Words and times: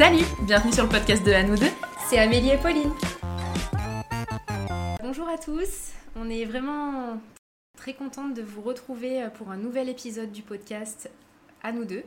Salut, 0.00 0.24
bienvenue 0.46 0.72
sur 0.72 0.84
le 0.84 0.88
podcast 0.88 1.22
de 1.26 1.30
À 1.30 1.42
nous 1.42 1.56
deux. 1.56 1.68
C'est 2.08 2.18
Amélie 2.18 2.48
et 2.48 2.56
Pauline. 2.56 2.90
Bonjour 5.02 5.28
à 5.28 5.36
tous, 5.36 5.92
on 6.16 6.30
est 6.30 6.46
vraiment 6.46 7.20
très 7.76 7.92
contente 7.92 8.32
de 8.32 8.40
vous 8.40 8.62
retrouver 8.62 9.28
pour 9.34 9.50
un 9.50 9.58
nouvel 9.58 9.90
épisode 9.90 10.32
du 10.32 10.40
podcast 10.40 11.10
À 11.62 11.72
nous 11.72 11.84
deux. 11.84 12.02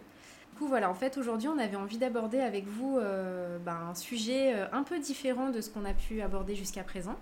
Du 0.54 0.58
coup 0.58 0.68
voilà, 0.68 0.90
en 0.90 0.96
fait 0.96 1.20
aujourd'hui 1.20 1.50
on 1.50 1.60
avait 1.60 1.76
envie 1.76 2.00
d'aborder 2.00 2.40
avec 2.40 2.66
vous 2.66 2.98
euh, 2.98 3.60
ben, 3.60 3.90
un 3.92 3.94
sujet 3.94 4.56
euh, 4.56 4.66
un 4.72 4.82
peu 4.82 4.98
différent 4.98 5.52
de 5.52 5.62
ce 5.62 5.70
qu'on 5.70 5.86
a 5.86 5.94
pu 5.94 6.24
aborder 6.24 6.56
jusqu'à 6.56 6.82
présent. 6.82 7.20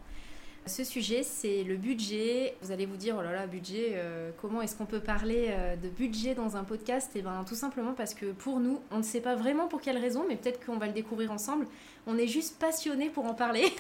Ce 0.68 0.84
sujet, 0.84 1.24
c'est 1.24 1.64
le 1.64 1.76
budget. 1.76 2.56
Vous 2.62 2.72
allez 2.72 2.86
vous 2.86 2.96
dire, 2.96 3.16
oh 3.18 3.24
là 3.24 3.32
là, 3.32 3.48
budget, 3.48 3.94
euh, 3.96 4.30
comment 4.40 4.62
est-ce 4.62 4.76
qu'on 4.76 4.86
peut 4.86 5.00
parler 5.00 5.48
euh, 5.50 5.76
de 5.76 5.90
budget 5.90 6.36
dans 6.36 6.56
un 6.56 6.64
podcast? 6.64 7.10
Et 7.16 7.20
eh 7.20 7.22
bien, 7.24 7.44
tout 7.48 7.56
simplement 7.56 7.94
parce 7.94 8.14
que 8.14 8.28
pour 8.28 8.60
nous, 8.60 8.80
on 8.92 8.98
ne 8.98 9.04
sait 9.04 9.22
pas 9.22 9.36
vraiment 9.36 9.68
pour 9.68 9.82
quelle 9.82 9.98
raison, 9.98 10.24
mais 10.30 10.36
peut-être 10.36 10.64
qu'on 10.64 10.78
va 10.78 10.86
le 10.86 10.94
découvrir 10.94 11.32
ensemble. 11.32 11.66
On 12.06 12.16
est 12.16 12.28
juste 12.28 12.60
passionné 12.60 13.10
pour 13.10 13.26
en 13.26 13.34
parler. 13.34 13.66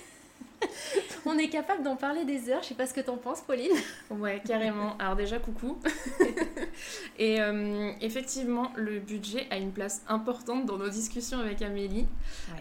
on 1.25 1.37
est 1.37 1.49
capable 1.49 1.83
d'en 1.83 1.95
parler 1.95 2.25
des 2.25 2.49
heures. 2.49 2.61
Je 2.63 2.69
sais 2.69 2.75
pas 2.75 2.85
ce 2.85 2.93
que 2.93 3.01
t'en 3.01 3.17
penses, 3.17 3.41
Pauline. 3.41 3.71
Ouais, 4.09 4.41
carrément. 4.45 4.95
Alors 4.99 5.15
déjà, 5.15 5.39
coucou. 5.39 5.77
et 7.19 7.41
euh, 7.41 7.91
effectivement, 8.01 8.71
le 8.75 8.99
budget 8.99 9.47
a 9.49 9.57
une 9.57 9.71
place 9.71 10.01
importante 10.07 10.65
dans 10.65 10.77
nos 10.77 10.89
discussions 10.89 11.39
avec 11.39 11.61
Amélie. 11.61 12.07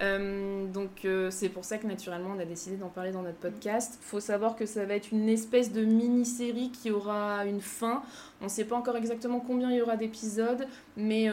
Euh, 0.02 0.66
donc 0.66 1.04
euh, 1.04 1.30
c'est 1.30 1.48
pour 1.48 1.64
ça 1.64 1.78
que 1.78 1.86
naturellement, 1.86 2.34
on 2.36 2.40
a 2.40 2.44
décidé 2.44 2.76
d'en 2.76 2.88
parler 2.88 3.12
dans 3.12 3.22
notre 3.22 3.38
podcast. 3.38 3.98
Faut 4.02 4.20
savoir 4.20 4.56
que 4.56 4.66
ça 4.66 4.84
va 4.84 4.94
être 4.94 5.12
une 5.12 5.28
espèce 5.28 5.72
de 5.72 5.84
mini-série 5.84 6.70
qui 6.70 6.90
aura 6.90 7.44
une 7.46 7.60
fin. 7.60 8.02
On 8.40 8.44
ne 8.44 8.50
sait 8.50 8.64
pas 8.64 8.76
encore 8.76 8.96
exactement 8.96 9.40
combien 9.40 9.70
il 9.70 9.76
y 9.76 9.82
aura 9.82 9.96
d'épisodes, 9.96 10.66
mais 10.96 11.28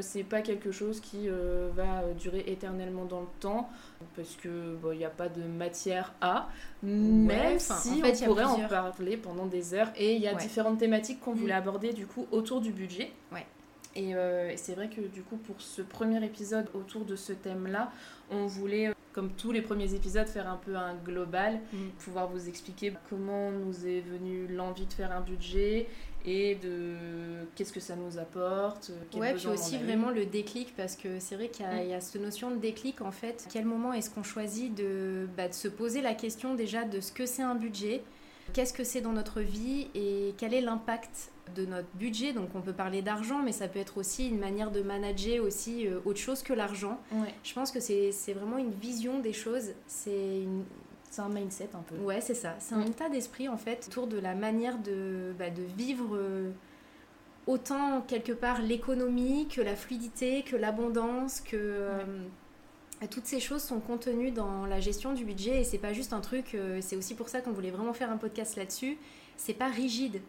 c'est 0.00 0.24
pas 0.24 0.42
quelque 0.42 0.72
chose 0.72 1.00
qui 1.00 1.28
va 1.28 2.02
durer 2.18 2.42
éternellement 2.48 3.04
dans 3.04 3.20
le 3.20 3.28
temps 3.38 3.70
parce 4.16 4.34
que 4.36 4.76
il 4.92 4.98
n'y 4.98 5.04
a 5.04 5.10
pas 5.10 5.28
de 5.28 5.42
matière 5.42 5.99
à, 6.20 6.48
même 6.82 7.58
si 7.58 8.02
on 8.02 8.26
pourrait 8.26 8.44
en 8.44 8.68
parler 8.68 9.16
pendant 9.16 9.46
des 9.46 9.74
heures. 9.74 9.90
Et 9.96 10.14
il 10.14 10.22
y 10.22 10.28
a 10.28 10.34
différentes 10.34 10.78
thématiques 10.78 11.20
qu'on 11.20 11.34
voulait 11.34 11.54
mm. 11.54 11.58
aborder 11.58 11.92
du 11.92 12.06
coup 12.06 12.26
autour 12.30 12.60
du 12.60 12.72
budget. 12.72 13.12
Ouais. 13.32 13.46
Euh, 13.96 14.50
et, 14.50 14.56
c'est 14.56 14.74
vrai 14.74 14.88
que 14.88 15.00
du 15.00 15.22
coup 15.22 15.36
pour 15.36 15.60
ce 15.60 15.82
premier 15.82 16.24
épisode 16.24 16.68
autour 16.74 17.04
de 17.04 17.16
ce 17.16 17.32
thème-là, 17.32 17.90
on 18.30 18.46
voulait, 18.46 18.88
euh, 18.88 18.92
comme 19.12 19.30
tous 19.30 19.50
les 19.50 19.62
premiers 19.62 19.94
épisodes, 19.94 20.28
faire 20.28 20.48
un 20.48 20.56
peu 20.56 20.76
un 20.76 20.94
global, 20.94 21.60
mm. 21.72 21.88
pouvoir 21.98 22.28
vous 22.28 22.48
expliquer 22.48 22.92
comment 23.08 23.50
nous 23.50 23.86
est 23.86 24.00
venue 24.00 24.46
l'envie 24.46 24.86
de 24.86 24.92
faire 24.92 25.12
un 25.12 25.20
budget 25.20 25.88
et 26.24 26.56
de 26.56 26.96
qu'est-ce 27.54 27.72
que 27.72 27.80
ça 27.80 27.96
nous 27.96 28.18
apporte. 28.18 28.92
Ouais, 29.14 29.34
puis 29.34 29.46
aussi 29.46 29.78
vraiment 29.78 30.10
le 30.10 30.26
déclic, 30.26 30.74
parce 30.76 30.96
que 30.96 31.18
c'est 31.18 31.34
vrai 31.34 31.48
qu'il 31.48 31.64
y, 31.64 31.92
a 31.92 31.98
mm. 31.98 32.00
cette 32.00 32.20
notion 32.20 32.50
de 32.50 32.56
déclic 32.56 33.00
en 33.00 33.12
fait. 33.12 33.44
À 33.46 33.50
quel 33.50 33.64
moment 33.64 33.92
est-ce 33.92 34.10
qu'on 34.10 34.22
choisit 34.22 34.74
de, 34.74 35.28
bah, 35.36 35.48
de, 35.48 35.54
se 35.54 35.68
poser 35.68 36.02
la 36.02 36.14
question 36.14 36.54
déjà 36.54 36.84
de 36.84 37.00
ce 37.00 37.12
que 37.12 37.26
c'est 37.26 37.42
un 37.42 37.54
budget, 37.54 38.02
qu'est-ce 38.52 38.72
que 38.72 38.84
c'est 38.84 39.00
dans 39.00 39.12
notre 39.12 39.40
vie 39.40 39.88
et 39.94 40.34
quel 40.36 40.52
est 40.54 40.60
l'impact 40.60 41.30
de 41.54 41.64
notre 41.64 41.88
budget? 41.94 42.32
Donc 42.32 42.50
on 42.54 42.60
peut 42.60 42.72
parler 42.72 43.00
d'argent, 43.02 43.42
mais 43.42 43.52
ça 43.52 43.68
peut 43.68 43.78
être 43.78 43.96
aussi 43.98 44.28
une 44.28 44.38
manière 44.38 44.70
de 44.70 44.82
manager 44.82 45.42
aussi 45.44 45.86
euh, 45.86 46.00
autre 46.04 46.20
chose 46.20 46.42
que 46.42 46.52
l'argent. 46.52 47.00
Je 47.42 47.54
pense 47.54 47.70
que 47.70 47.80
c'est 47.80 48.32
vraiment 48.34 48.58
une 48.58 48.72
vision 48.72 49.20
des 49.20 49.32
choses. 49.32 49.70
C'est 49.86 50.42
une, 50.42 50.64
c'est 51.10 51.22
un 51.22 51.28
mindset 51.28 51.70
un 51.74 51.82
peu. 51.82 51.96
Ouais, 51.96 52.20
c'est 52.20 52.34
ça. 52.34 52.54
C'est 52.60 52.74
un 52.74 52.84
mm. 52.84 52.88
état 52.88 53.08
d'esprit 53.08 53.48
en 53.48 53.56
fait 53.56 53.86
autour 53.88 54.06
de 54.06 54.18
la 54.18 54.34
manière 54.34 54.78
de, 54.78 55.34
bah, 55.38 55.50
de 55.50 55.62
vivre 55.76 56.14
euh, 56.14 56.50
autant 57.46 58.00
quelque 58.02 58.32
part 58.32 58.62
l'économie 58.62 59.48
que 59.48 59.60
la 59.60 59.74
fluidité, 59.74 60.42
que 60.42 60.54
l'abondance, 60.54 61.40
que 61.40 61.56
euh, 61.56 62.04
toutes 63.10 63.26
ces 63.26 63.40
choses 63.40 63.62
sont 63.62 63.80
contenues 63.80 64.30
dans 64.30 64.66
la 64.66 64.78
gestion 64.78 65.12
du 65.12 65.24
budget 65.24 65.60
et 65.60 65.64
c'est 65.64 65.78
pas 65.78 65.92
juste 65.92 66.12
un 66.12 66.20
truc. 66.20 66.54
Euh, 66.54 66.78
c'est 66.80 66.96
aussi 66.96 67.14
pour 67.14 67.28
ça 67.28 67.40
qu'on 67.40 67.52
voulait 67.52 67.72
vraiment 67.72 67.92
faire 67.92 68.10
un 68.10 68.16
podcast 68.16 68.56
là-dessus. 68.56 68.96
C'est 69.36 69.54
pas 69.54 69.68
rigide. 69.68 70.20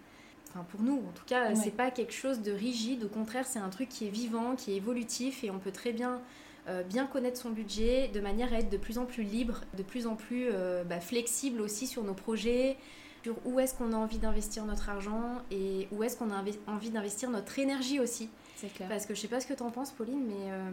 Enfin, 0.50 0.66
pour 0.70 0.82
nous, 0.82 0.98
en 0.98 1.12
tout 1.14 1.24
cas, 1.26 1.56
c'est 1.56 1.72
pas 1.72 1.92
quelque 1.92 2.12
chose 2.12 2.42
de 2.42 2.52
rigide. 2.52 3.06
Au 3.06 3.08
contraire, 3.08 3.46
c'est 3.46 3.60
un 3.60 3.70
truc 3.70 3.88
qui 3.88 4.08
est 4.08 4.10
vivant, 4.10 4.56
qui 4.58 4.74
est 4.74 4.76
évolutif 4.76 5.46
et 5.46 5.52
on 5.52 5.60
peut 5.60 5.72
très 5.72 5.94
bien 5.94 6.20
euh, 6.68 6.84
bien 6.84 7.08
connaître 7.08 7.40
son 7.40 7.50
budget 7.50 8.10
de 8.10 8.20
manière 8.20 8.54
à 8.54 8.60
être 8.60 8.70
de 8.70 8.78
plus 8.78 9.00
en 9.00 9.06
plus 9.06 9.24
libre, 9.24 9.62
de 9.76 9.82
plus 9.82 10.06
en 10.06 10.16
plus 10.16 10.50
euh, 10.52 10.84
bah, 10.84 11.00
flexible 11.00 11.60
aussi 11.60 11.88
sur 11.88 12.04
nos 12.04 12.14
projets, 12.14 12.78
sur 13.24 13.36
où 13.46 13.60
est-ce 13.60 13.74
qu'on 13.74 13.94
a 13.94 13.96
envie 13.96 14.20
d'investir 14.20 14.66
notre 14.66 14.90
argent 14.90 15.42
et 15.50 15.88
où 15.92 16.04
est-ce 16.04 16.16
qu'on 16.16 16.30
a 16.30 16.44
envie 16.68 16.90
d'investir 16.92 17.32
notre 17.32 17.58
énergie 17.58 18.00
aussi. 18.00 18.30
C'est 18.56 18.72
clair. 18.72 18.88
Parce 18.90 19.08
que 19.08 19.16
je 19.16 19.22
sais 19.22 19.28
pas 19.28 19.40
ce 19.40 19.48
que 19.48 19.56
tu 19.56 19.64
en 19.64 19.72
penses, 19.72 19.92
Pauline, 19.92 20.24
mais 20.28 20.52
euh, 20.52 20.70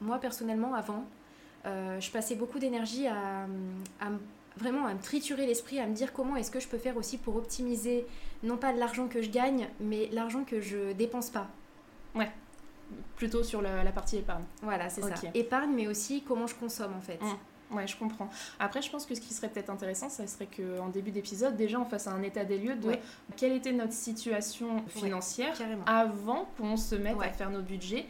moi 0.00 0.18
personnellement, 0.18 0.74
avant, 0.74 1.04
je 1.64 2.10
passais 2.12 2.36
beaucoup 2.36 2.60
d'énergie 2.60 3.08
à, 3.08 3.48
vraiment 4.56 4.86
à 4.86 4.94
me 4.94 5.00
triturer 5.00 5.46
l'esprit, 5.46 5.80
à 5.80 5.86
me 5.88 5.94
dire 5.94 6.12
comment 6.12 6.36
est-ce 6.36 6.52
que 6.52 6.60
je 6.60 6.68
peux 6.68 6.78
faire 6.78 6.96
aussi 6.96 7.18
pour 7.18 7.34
optimiser 7.34 8.06
non 8.44 8.56
pas 8.56 8.72
l'argent 8.72 9.08
que 9.08 9.20
je 9.20 9.30
gagne, 9.30 9.66
mais 9.80 10.08
l'argent 10.12 10.44
que 10.44 10.60
je 10.60 10.92
dépense 10.92 11.28
pas. 11.28 11.48
Ouais 12.14 12.30
plutôt 13.16 13.42
sur 13.42 13.62
la, 13.62 13.84
partie 13.92 14.16
épargne. 14.16 14.44
Voilà, 14.62 14.88
c'est 14.88 15.02
ça. 15.02 15.14
Épargne, 15.34 15.72
mais 15.74 15.86
aussi 15.86 16.22
comment 16.22 16.46
je 16.46 16.54
consomme 16.54 16.94
en 16.96 17.00
fait. 17.00 17.20
Mmh. 17.20 17.74
Ouais, 17.74 17.86
je 17.86 17.96
comprends. 17.96 18.30
Après, 18.60 18.80
je 18.80 18.90
pense 18.90 19.06
que 19.06 19.14
ce 19.14 19.20
qui 19.20 19.34
serait 19.34 19.48
peut-être 19.48 19.70
intéressant, 19.70 20.08
ça 20.08 20.26
serait 20.26 20.46
qu'en 20.46 20.88
début 20.88 21.10
d'épisode, 21.10 21.56
déjà 21.56 21.80
on 21.80 21.84
fasse 21.84 22.06
un 22.06 22.22
état 22.22 22.44
des 22.44 22.58
lieux 22.58 22.76
de 22.76 22.92
quelle 23.36 23.52
était 23.52 23.72
notre 23.72 23.92
situation 23.92 24.84
financière 24.88 25.54
avant 25.86 26.48
qu'on 26.58 26.76
se 26.76 26.94
mette 26.94 27.20
à 27.20 27.30
faire 27.30 27.50
nos 27.50 27.62
budgets 27.62 28.06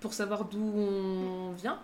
pour 0.00 0.12
savoir 0.12 0.44
d'où 0.44 0.60
on 0.60 1.52
vient 1.52 1.80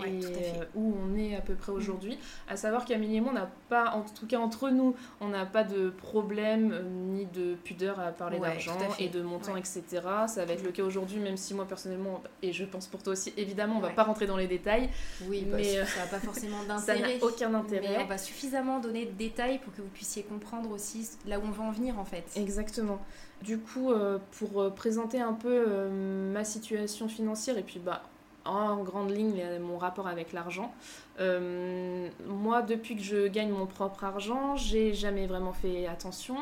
et 0.00 0.24
euh, 0.24 0.64
où 0.74 0.94
on 1.04 1.16
est 1.16 1.36
à 1.36 1.40
peu 1.40 1.54
près 1.54 1.72
mm. 1.72 1.76
aujourd'hui. 1.76 2.18
À 2.48 2.56
savoir 2.56 2.84
qu'Amélie 2.84 3.16
et 3.16 3.20
moi, 3.20 3.32
on 3.32 3.34
n'a 3.34 3.50
pas, 3.68 3.92
en 3.92 4.02
tout 4.02 4.26
cas 4.26 4.38
entre 4.38 4.70
nous, 4.70 4.94
on 5.20 5.28
n'a 5.28 5.46
pas 5.46 5.64
de 5.64 5.90
problème 5.90 6.72
euh, 6.72 6.82
ni 6.82 7.26
de 7.26 7.54
pudeur 7.54 8.00
à 8.00 8.12
parler 8.12 8.38
d'argent 8.38 8.78
et 8.98 9.08
de 9.08 9.22
montant, 9.22 9.56
etc. 9.56 9.82
Ça 10.26 10.44
va 10.44 10.52
être 10.52 10.64
le 10.64 10.72
cas 10.72 10.82
aujourd'hui, 10.82 11.18
même 11.18 11.36
si 11.36 11.54
moi 11.54 11.66
personnellement, 11.66 12.22
et 12.42 12.52
je 12.52 12.64
pense 12.64 12.86
pour 12.86 13.02
toi 13.02 13.12
aussi, 13.12 13.32
évidemment, 13.36 13.76
on 13.76 13.80
va 13.80 13.90
pas 13.90 14.04
rentrer 14.04 14.26
dans 14.26 14.36
les 14.36 14.46
détails. 14.46 14.88
Oui, 15.28 15.46
mais 15.46 15.78
euh, 15.78 15.84
ça 15.84 16.00
n'a 16.00 16.06
pas 16.06 16.20
forcément 16.20 16.62
d'intérêt. 16.68 17.00
ça 17.00 17.18
n'a 17.18 17.24
aucun 17.24 17.54
intérêt. 17.54 17.96
Mais 17.98 18.04
on 18.04 18.08
va 18.08 18.18
suffisamment 18.18 18.80
donner 18.80 19.06
de 19.06 19.12
détails 19.12 19.58
pour 19.58 19.74
que 19.74 19.82
vous 19.82 19.88
puissiez 19.88 20.22
comprendre 20.22 20.70
aussi 20.70 21.08
là 21.26 21.38
où 21.38 21.42
on 21.44 21.50
va 21.50 21.64
en 21.64 21.72
venir 21.72 21.98
en 21.98 22.04
fait. 22.04 22.24
Exactement. 22.36 23.00
Du 23.42 23.58
coup, 23.58 23.92
pour 24.38 24.72
présenter 24.74 25.20
un 25.20 25.32
peu 25.32 25.88
ma 25.88 26.44
situation 26.44 27.08
financière 27.08 27.58
et 27.58 27.64
puis 27.64 27.80
bah 27.80 28.02
en 28.44 28.82
grande 28.82 29.10
ligne 29.10 29.42
mon 29.60 29.78
rapport 29.78 30.06
avec 30.06 30.32
l'argent. 30.32 30.72
Euh, 31.20 32.08
moi, 32.26 32.62
depuis 32.62 32.96
que 32.96 33.02
je 33.02 33.28
gagne 33.28 33.50
mon 33.50 33.66
propre 33.66 34.04
argent, 34.04 34.56
j'ai 34.56 34.94
jamais 34.94 35.26
vraiment 35.26 35.52
fait 35.52 35.86
attention. 35.86 36.36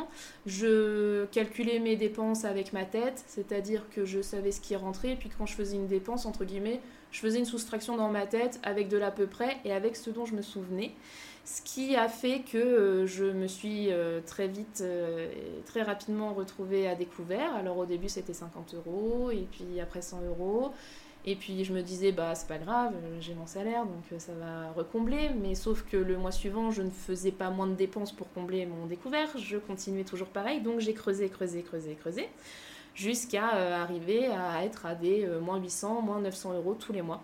Je 0.47 1.25
calculais 1.27 1.79
mes 1.79 1.97
dépenses 1.97 2.45
avec 2.45 2.73
ma 2.73 2.85
tête, 2.85 3.25
c'est-à-dire 3.27 3.83
que 3.91 4.05
je 4.05 4.23
savais 4.23 4.53
ce 4.53 4.61
qui 4.61 4.77
rentrait, 4.77 5.13
et 5.13 5.17
puis 5.17 5.31
quand 5.37 5.47
je 5.47 5.55
faisais 5.55 5.77
une 5.77 5.89
dépense, 5.89 6.27
entre 6.27 6.45
guillemets, 6.45 6.81
je 7.11 7.19
faisais 7.19 7.39
une 7.41 7.45
soustraction 7.45 7.97
dans 7.97 8.09
ma 8.09 8.27
tête 8.27 8.61
avec 8.63 8.89
de 8.89 8.97
l'à 8.97 9.11
peu 9.11 9.27
près 9.27 9.57
et 9.65 9.73
avec 9.73 9.97
ce 9.97 10.11
dont 10.11 10.27
je 10.27 10.35
me 10.35 10.43
souvenais. 10.43 10.93
Ce 11.45 11.63
qui 11.63 11.97
a 11.97 12.07
fait 12.07 12.41
que 12.41 12.59
euh, 12.59 13.07
je 13.07 13.25
me 13.25 13.49
suis 13.49 13.91
euh, 13.91 14.21
très 14.25 14.47
vite 14.47 14.85
très 15.67 15.83
rapidement 15.83 16.33
retrouvée 16.33 16.87
à 16.87 16.95
découvert. 16.95 17.57
Alors 17.57 17.79
au 17.79 17.87
début 17.87 18.09
c'était 18.09 18.35
50 18.35 18.75
euros 18.75 19.31
et 19.33 19.49
puis 19.51 19.81
après 19.81 20.03
100 20.03 20.23
euros. 20.29 20.73
Et 21.27 21.37
puis 21.37 21.65
je 21.65 21.73
me 21.75 21.83
disais, 21.83 22.13
bah 22.13 22.35
c'est 22.35 22.49
pas 22.49 22.59
grave, 22.59 22.95
j'ai 23.21 23.35
mon 23.35 23.47
salaire, 23.47 23.85
donc 23.85 24.05
euh, 24.13 24.19
ça 24.19 24.33
va 24.33 24.73
recombler. 24.73 25.31
Mais 25.41 25.55
sauf 25.55 25.85
que 25.85 25.97
le 25.99 26.17
mois 26.17 26.33
suivant, 26.33 26.71
je 26.71 26.83
ne 26.83 26.91
faisais 26.91 27.31
pas 27.31 27.51
moins 27.51 27.67
de 27.67 27.75
dépenses 27.75 28.13
pour 28.13 28.33
combler 28.33 28.65
mon 28.65 28.87
découvert, 28.87 29.29
je 29.37 29.59
continuais 29.59 30.05
toujours 30.05 30.29
pareil, 30.29 30.63
donc 30.63 30.81
j'ai 30.81 30.95
creusé, 30.95 31.29
creusé, 31.29 31.63
creusé, 31.63 31.95
creusé, 31.95 32.29
jusqu'à 32.95 33.55
euh, 33.57 33.83
arriver 33.83 34.27
à 34.29 34.65
être 34.65 34.87
à 34.87 34.95
des 34.95 35.27
euh, 35.27 35.41
moins 35.41 35.59
800, 35.59 36.01
moins 36.01 36.21
900 36.21 36.55
euros 36.55 36.75
tous 36.75 36.95
les 36.95 37.03
mois, 37.03 37.23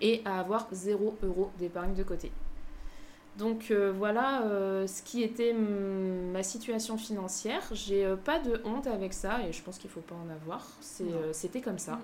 et 0.00 0.22
à 0.24 0.38
avoir 0.38 0.68
0 0.70 1.16
euros 1.24 1.50
d'épargne 1.58 1.94
de 1.94 2.04
côté. 2.04 2.30
Donc 3.38 3.70
voilà 3.70 4.42
ce 4.86 5.02
qui 5.02 5.22
était 5.22 5.52
ma 5.52 6.42
situation 6.42 6.96
financière. 6.96 7.62
J'ai 7.72 8.14
pas 8.24 8.38
de 8.38 8.62
honte 8.64 8.86
avec 8.86 9.12
ça 9.12 9.46
et 9.46 9.52
je 9.52 9.62
pense 9.62 9.76
qu'il 9.76 9.90
faut 9.90 10.00
pas 10.00 10.14
en 10.14 10.30
avoir. 10.30 10.66
C'était 10.80 11.60
comme 11.60 11.78
ça. 11.78 11.98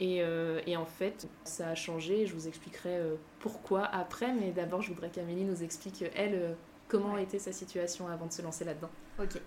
Euh, 0.00 0.60
et, 0.66 0.76
en 0.76 0.86
fait, 0.86 1.28
ça 1.44 1.68
a 1.68 1.74
changé. 1.74 2.26
Je 2.26 2.34
vous 2.34 2.48
expliquerai 2.48 2.96
euh, 2.96 3.14
pourquoi 3.38 3.84
après. 3.84 4.32
Mais 4.32 4.50
d'abord, 4.50 4.82
je 4.82 4.92
voudrais 4.92 5.10
qu'Amélie 5.10 5.44
nous 5.44 5.62
explique, 5.62 6.04
elle, 6.14 6.34
euh, 6.34 6.52
comment 6.88 7.16
était 7.18 7.38
sa 7.38 7.52
situation 7.52 8.08
avant 8.08 8.26
de 8.26 8.32
se 8.32 8.42
lancer 8.42 8.64
là-dedans. 8.64 8.90
Ok. 9.18 9.40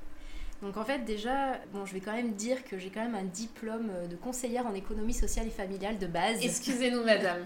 Donc 0.62 0.78
en 0.78 0.86
fait 0.86 1.00
déjà, 1.00 1.60
bon, 1.74 1.86
je 1.86 1.94
vais 1.94 2.00
quand 2.00 2.14
même 2.14 2.36
dire 2.36 2.64
que 2.64 2.78
j'ai 2.78 2.90
quand 2.90 3.02
même 3.02 3.16
un 3.16 3.25
diplôme 3.25 3.92
de 4.10 4.16
conseillère 4.16 4.66
en 4.66 4.74
économie 4.74 5.14
sociale 5.14 5.48
et 5.48 5.50
familiale 5.50 5.98
de 5.98 6.08
base. 6.08 6.38
Excusez-nous 6.42 7.04
madame. 7.04 7.46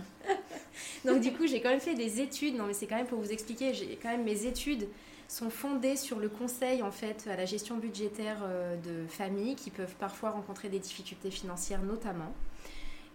Donc 1.06 1.22
du 1.22 1.34
coup 1.34 1.48
j'ai 1.48 1.60
quand 1.60 1.70
même 1.70 1.80
fait 1.80 1.96
des 1.96 2.22
études, 2.22 2.56
non 2.56 2.68
mais 2.68 2.74
c'est 2.74 2.86
quand 2.86 2.98
même 2.98 3.08
pour 3.08 3.20
vous 3.20 3.32
expliquer, 3.32 3.74
j'ai 3.74 3.98
quand 4.00 4.10
même 4.10 4.24
mes 4.24 4.46
études 4.46 4.88
sont 5.28 5.50
fondées 5.50 5.96
sur 5.96 6.20
le 6.20 6.30
conseil 6.30 6.84
en 6.84 6.92
fait 6.92 7.28
à 7.28 7.36
la 7.36 7.46
gestion 7.46 7.78
budgétaire 7.78 8.46
de 8.86 9.08
familles 9.08 9.56
qui 9.56 9.72
peuvent 9.72 9.96
parfois 9.96 10.30
rencontrer 10.30 10.70
des 10.70 10.80
difficultés 10.80 11.32
financières 11.32 11.82
notamment. 11.82 12.36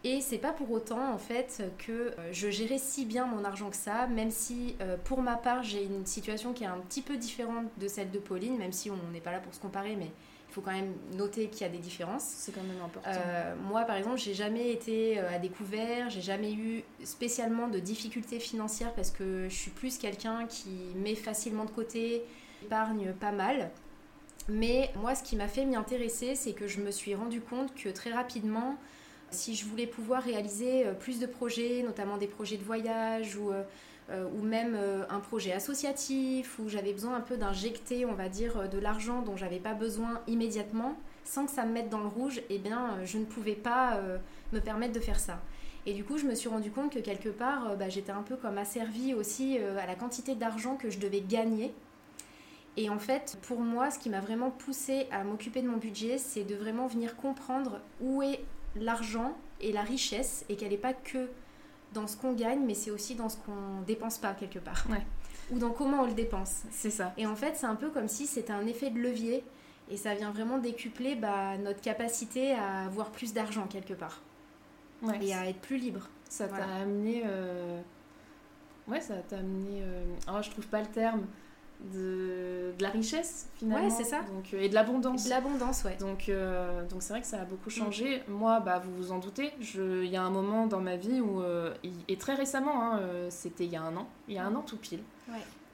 Et 0.05 0.21
c'est 0.21 0.39
pas 0.39 0.53
pour 0.53 0.71
autant 0.73 1.13
en 1.13 1.19
fait 1.19 1.63
que 1.79 1.93
euh, 1.93 2.33
je 2.33 2.51
gérais 2.51 2.79
si 2.79 3.05
bien 3.05 3.25
mon 3.25 3.45
argent 3.45 3.71
que 3.71 3.77
ça, 3.77 4.09
même 4.09 4.33
si 4.33 4.75
euh, 4.81 4.97
pour 5.05 5.23
ma 5.23 5.37
part 5.37 5.63
j'ai 5.63 5.85
une 5.85 6.07
situation 6.07 6.53
qui 6.53 6.65
est 6.65 6.69
un 6.69 6.79
petit 6.79 7.03
peu 7.03 7.17
différente 7.17 7.67
de 7.79 7.87
celle 7.87 8.11
de 8.11 8.19
Pauline, 8.19 8.59
même 8.59 8.73
si 8.73 8.91
on 8.91 8.97
n'est 9.13 9.21
pas 9.21 9.31
là 9.31 9.39
pour 9.39 9.55
se 9.55 9.61
comparer, 9.61 9.95
mais 9.95 10.11
il 10.51 10.55
faut 10.55 10.61
quand 10.61 10.73
même 10.73 10.93
noter 11.17 11.49
qu'il 11.49 11.63
y 11.63 11.71
a 11.71 11.73
des 11.73 11.79
différences. 11.79 12.25
C'est 12.25 12.53
quand 12.53 12.65
même 12.65 12.83
important. 12.85 13.09
Euh, 13.15 13.55
moi 13.69 13.83
par 13.83 13.97
exemple, 13.97 14.19
j'ai 14.19 14.35
jamais 14.35 14.73
été 14.73 15.21
à 15.21 15.39
découvert, 15.39 16.11
j'ai 16.11 16.21
jamais 16.21 16.53
eu 16.53 16.83
spécialement 17.05 17.69
de 17.69 17.79
difficultés 17.79 18.41
financières 18.41 18.93
parce 18.95 19.13
que 19.13 19.47
je 19.49 19.55
suis 19.55 19.71
plus 19.71 19.99
quelqu'un 19.99 20.47
qui 20.47 20.71
met 20.97 21.15
facilement 21.15 21.65
de 21.65 21.71
côté, 21.71 22.25
épargne 22.65 23.13
pas 23.13 23.33
mal. 23.33 23.71
Mais 24.49 24.91
moi, 24.97 25.15
ce 25.15 25.23
qui 25.23 25.37
m'a 25.37 25.47
fait 25.47 25.65
m'y 25.65 25.77
intéresser, 25.77 26.35
c'est 26.35 26.53
que 26.53 26.67
je 26.67 26.81
me 26.81 26.91
suis 26.91 27.15
rendu 27.15 27.41
compte 27.41 27.73
que 27.75 27.89
très 27.89 28.11
rapidement, 28.11 28.77
si 29.33 29.55
je 29.55 29.65
voulais 29.65 29.87
pouvoir 29.87 30.23
réaliser 30.23 30.87
euh, 30.87 30.93
plus 30.93 31.19
de 31.19 31.27
projets, 31.27 31.83
notamment 31.83 32.17
des 32.17 32.27
projets 32.27 32.57
de 32.57 32.65
voyage 32.65 33.37
ou, 33.37 33.51
euh, 33.51 33.63
euh, 34.11 34.29
même 34.43 34.77
un 35.09 35.21
projet 35.21 35.53
associatif, 35.53 36.59
où 36.59 36.69
j'avais 36.69 36.93
besoin 36.93 37.15
un 37.15 37.21
peu 37.21 37.37
d'injecter, 37.37 38.05
on 38.05 38.15
va 38.15 38.29
dire, 38.29 38.69
de 38.69 38.79
l'argent 38.79 39.23
dont 39.23 39.37
j'avais 39.37 39.61
pas 39.61 39.75
besoin 39.75 40.21
immédiatement, 40.27 40.97
sans 41.25 41.47
que 41.47 41.53
ça 41.53 41.65
me 41.65 41.73
mette 41.73 41.89
dans 41.89 42.01
le 42.01 42.09
rouge, 42.09 42.43
eh 42.51 42.59
bien, 42.59 42.97
je 43.05 43.19
ne 43.19 43.25
pouvais 43.25 43.55
pas 43.55 44.01
me 44.53 44.59
permettre 44.59 44.93
de 44.93 45.01
faire 45.01 45.21
ça. 45.21 45.41
Et 45.87 45.95
du 45.95 46.05
coup, 46.05 46.19
je 46.19 46.27
me 46.27 46.35
suis 46.35 46.49
rendu 46.49 46.71
compte 46.71 46.93
que 46.93 46.99
quelque 46.99 47.29
part, 47.29 47.77
bah, 47.77 47.89
j'étais 47.89 48.13
un 48.13 48.23
peu 48.23 48.37
comme 48.37 48.59
asservie 48.59 49.15
aussi 49.15 49.57
à 49.59 49.87
la 49.87 49.95
quantité 49.95 50.35
d'argent 50.35 50.77
que 50.77 50.91
je 50.91 50.99
devais 50.99 51.21
gagner. 51.21 51.73
Et 52.77 52.91
en 52.91 52.99
fait, 52.99 53.39
pour 53.43 53.61
moi, 53.61 53.91
ce 53.91 53.99
qui 53.99 54.11
m'a 54.11 54.21
vraiment 54.21 54.51
poussé 54.51 55.07
à 55.11 55.25
m'occuper 55.25 55.63
de 55.63 55.69
mon 55.69 55.77
budget, 55.77 56.19
c'est 56.19 56.45
de 56.45 56.55
vraiment 56.55 56.87
venir 56.87 57.17
comprendre 57.17 57.81
où 58.01 58.23
est 58.23 58.41
l'argent 58.77 59.37
et 59.61 59.73
la 59.73 59.83
richesse 59.83 60.45
et 60.49 60.57
qu'elle 60.57 60.71
n'est 60.71 60.77
pas 60.77 60.95
que 60.95 61.29
dans 61.93 62.07
ce 62.07 62.17
qu'on 62.17 62.33
gagne, 62.33 62.65
mais 62.65 62.75
c'est 62.75 62.91
aussi 62.91 63.15
dans 63.15 63.29
ce 63.29 63.37
qu'on 63.37 63.83
dépense 63.87 64.19
pas 64.19 64.35
quelque 64.35 64.59
part. 64.59 64.87
Ou 65.51 65.59
dans 65.59 65.71
comment 65.71 66.03
on 66.03 66.07
le 66.07 66.15
dépense. 66.15 66.63
C'est 66.71 66.91
ça. 66.91 67.13
Et 67.19 67.27
en 67.27 67.37
fait, 67.37 67.57
c'est 67.57 67.67
un 67.67 67.75
peu 67.75 67.91
comme 67.91 68.09
si 68.09 68.27
c'était 68.27 68.53
un 68.53 68.67
effet 68.67 68.91
de 68.91 68.99
levier 68.99 69.45
et 69.91 69.97
ça 69.97 70.15
vient 70.15 70.31
vraiment 70.31 70.59
décupler 70.59 71.15
bah, 71.17 71.59
notre 71.59 71.81
capacité 71.81 72.53
à 72.53 72.85
avoir 72.85 73.11
plus 73.11 73.35
d'argent 73.35 73.67
quelque 73.67 73.95
part. 73.95 74.23
et 75.21 75.35
à 75.35 75.49
être 75.49 75.61
plus 75.61 75.77
libre. 75.77 76.09
Ça 76.29 76.49
t'a 76.49 76.65
amené. 76.65 77.23
Euh, 77.27 77.83
ouais, 78.89 79.01
ça 79.01 79.17
t'a 79.17 79.39
amené. 79.39 79.83
Euh... 79.83 80.05
Oh, 80.29 80.41
je 80.41 80.51
trouve 80.51 80.67
pas 80.69 80.81
le 80.81 80.87
terme 80.87 81.27
de, 81.93 82.73
de, 82.77 82.83
la 82.83 82.91
richesse 82.91 83.49
finalement. 83.57 83.85
Ouais, 83.85 83.91
c'est 83.91 84.05
ça. 84.05 84.23
Donc, 84.23 84.55
euh, 84.55 84.61
et 84.61 84.69
de 84.69 84.75
l'abondance. 84.75 85.25
De 85.25 85.31
l'abondance, 85.31 85.85
ouais. 85.85 85.97
Donc 85.99 86.29
euh, 86.29 86.87
donc 86.87 87.03
c'est 87.03 87.13
vrai 87.13 87.21
que 87.21 87.27
ça 87.27 87.41
a 87.41 87.45
beaucoup 87.45 87.71
mm. 87.71 87.73
changé. 87.73 88.23
Moi, 88.29 88.61
bah, 88.61 88.79
vous 88.79 88.95
vous 88.95 89.13
en 89.13 89.19
doutez, 89.19 89.53
il 89.61 90.07
y 90.07 90.17
a 90.17 90.23
un 90.23 90.31
moment 90.31 90.67
dans 90.67 90.81
ma 90.81 90.97
vie 90.97 91.21
où, 91.21 91.43
euh, 91.43 91.75
et 92.09 92.17
très 92.17 92.35
récemment, 92.35 92.93
hein, 92.93 93.01
c'était 93.31 93.65
il 93.65 93.71
y 93.73 93.77
a 93.77 93.83
un 93.83 93.97
an, 93.97 94.09
il 94.29 94.35
y 94.35 94.39
a 94.39 94.45
un 94.45 94.55
an 94.55 94.63
tout 94.63 94.77
pile, 94.77 95.01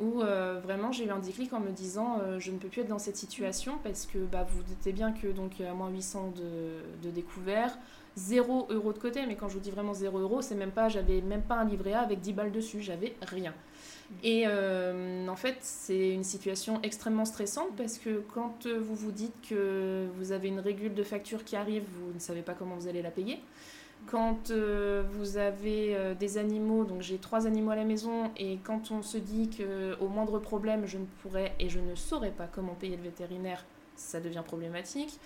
où 0.01 0.21
vraiment 0.21 0.93
j'ai 0.93 1.07
eu 1.07 1.11
un 1.11 1.19
déclic 1.19 1.53
en 1.53 1.61
me 1.61 1.71
disant 1.71 2.21
je 2.39 2.51
ne 2.51 2.59
peux 2.59 2.69
plus 2.69 2.83
être 2.83 2.89
dans 2.89 2.99
cette 2.99 3.17
situation 3.17 3.79
parce 3.83 4.07
que 4.07 4.19
bah, 4.19 4.47
vous 4.49 4.59
vous 4.59 4.65
doutez 4.65 4.93
bien 4.93 5.13
que 5.13 5.29
donc 5.29 5.61
à 5.61 5.75
moins 5.75 5.91
800 5.91 6.33
de, 6.37 7.07
de 7.07 7.11
découvert, 7.11 7.77
0 8.19 8.69
euros 8.71 8.93
de 8.93 8.99
côté, 8.99 9.25
mais 9.27 9.37
quand 9.37 9.49
je 9.49 9.55
vous 9.55 9.61
dis 9.61 9.71
vraiment 9.71 9.95
0 9.95 10.19
euros, 10.19 10.43
c'est 10.43 10.55
même 10.55 10.73
pas, 10.73 10.89
j'avais 10.89 11.21
même 11.21 11.43
pas 11.43 11.57
un 11.57 11.65
livret 11.65 11.93
A 11.93 12.01
avec 12.01 12.21
10 12.21 12.33
balles 12.33 12.53
dessus, 12.53 12.83
j'avais 12.83 13.17
rien. 13.23 13.55
Et 14.23 14.45
euh, 14.47 15.29
en 15.29 15.37
fait, 15.37 15.59
c'est 15.61 16.11
une 16.11 16.25
situation 16.25 16.81
extrêmement 16.83 17.25
stressante 17.25 17.77
parce 17.77 17.99
que 17.99 18.23
quand 18.35 18.67
vous 18.67 18.95
vous 18.95 19.13
dites 19.13 19.35
que 19.49 20.07
vous 20.17 20.33
avez 20.33 20.49
une 20.49 20.61
régule 20.61 20.95
de 20.95 21.03
facture 21.03 21.45
qui 21.45 21.57
arrive, 21.57 21.85
vous 22.01 22.13
ne 22.15 22.19
savez 22.19 22.43
pas 22.43 22.55
comment 22.55 22.75
vous 22.75 22.89
allez 22.89 23.03
la 23.03 23.11
payer. 23.11 23.41
Quand 24.07 24.51
euh, 24.51 25.03
vous 25.11 25.37
avez 25.37 25.95
euh, 25.95 26.15
des 26.15 26.39
animaux, 26.39 26.85
donc 26.85 27.03
j'ai 27.03 27.19
trois 27.19 27.47
animaux 27.47 27.73
à 27.73 27.77
la 27.77 27.85
maison, 27.85 28.31
et 28.39 28.59
quand 28.65 28.91
on 28.91 29.03
se 29.03 29.19
dit 29.19 29.51
qu'au 29.51 30.09
moindre 30.09 30.39
problème, 30.39 30.87
je 30.87 30.99
ne 30.99 31.05
pourrais 31.23 31.53
et 31.59 31.69
je 31.69 31.79
ne 31.79 31.95
saurais 31.95 32.31
pas 32.31 32.49
comment 32.51 32.75
payer 32.75 32.97
le 32.97 33.03
vétérinaire, 33.03 33.65
ça 33.97 34.21
devient 34.21 34.43
problématique. 34.45 35.19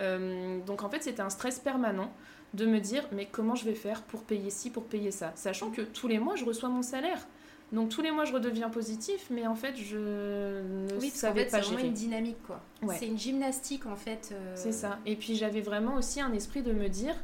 donc 0.00 0.82
en 0.82 0.88
fait, 0.88 1.02
c'était 1.02 1.20
un 1.20 1.30
stress 1.30 1.58
permanent 1.58 2.10
de 2.54 2.64
me 2.64 2.80
dire 2.80 3.04
mais 3.12 3.26
comment 3.30 3.54
je 3.54 3.64
vais 3.64 3.74
faire 3.74 4.02
pour 4.02 4.22
payer 4.22 4.50
ci, 4.50 4.70
pour 4.70 4.84
payer 4.84 5.10
ça, 5.10 5.32
sachant 5.34 5.70
que 5.70 5.82
tous 5.82 6.08
les 6.08 6.18
mois, 6.18 6.36
je 6.36 6.44
reçois 6.44 6.70
mon 6.70 6.82
salaire. 6.82 7.26
Donc 7.72 7.88
tous 7.88 8.02
les 8.02 8.10
mois, 8.10 8.26
je 8.26 8.34
redeviens 8.34 8.68
positif, 8.68 9.28
mais 9.30 9.46
en 9.46 9.54
fait, 9.54 9.74
je 9.76 9.96
ne 9.96 11.00
oui, 11.00 11.08
savais 11.08 11.46
pas 11.46 11.62
C'est 11.62 11.68
vraiment 11.68 11.86
une 11.86 11.94
dynamique, 11.94 12.42
quoi. 12.46 12.60
C'est 12.90 13.06
une 13.06 13.18
gymnastique, 13.18 13.86
en 13.86 13.96
fait. 13.96 14.30
Euh. 14.32 14.52
C'est 14.54 14.72
ça. 14.72 14.98
Et 15.06 15.16
puis 15.16 15.36
j'avais 15.36 15.62
vraiment 15.62 15.96
aussi 15.96 16.20
un 16.20 16.32
esprit 16.34 16.62
de 16.62 16.72
me 16.72 16.88
dire, 16.88 17.14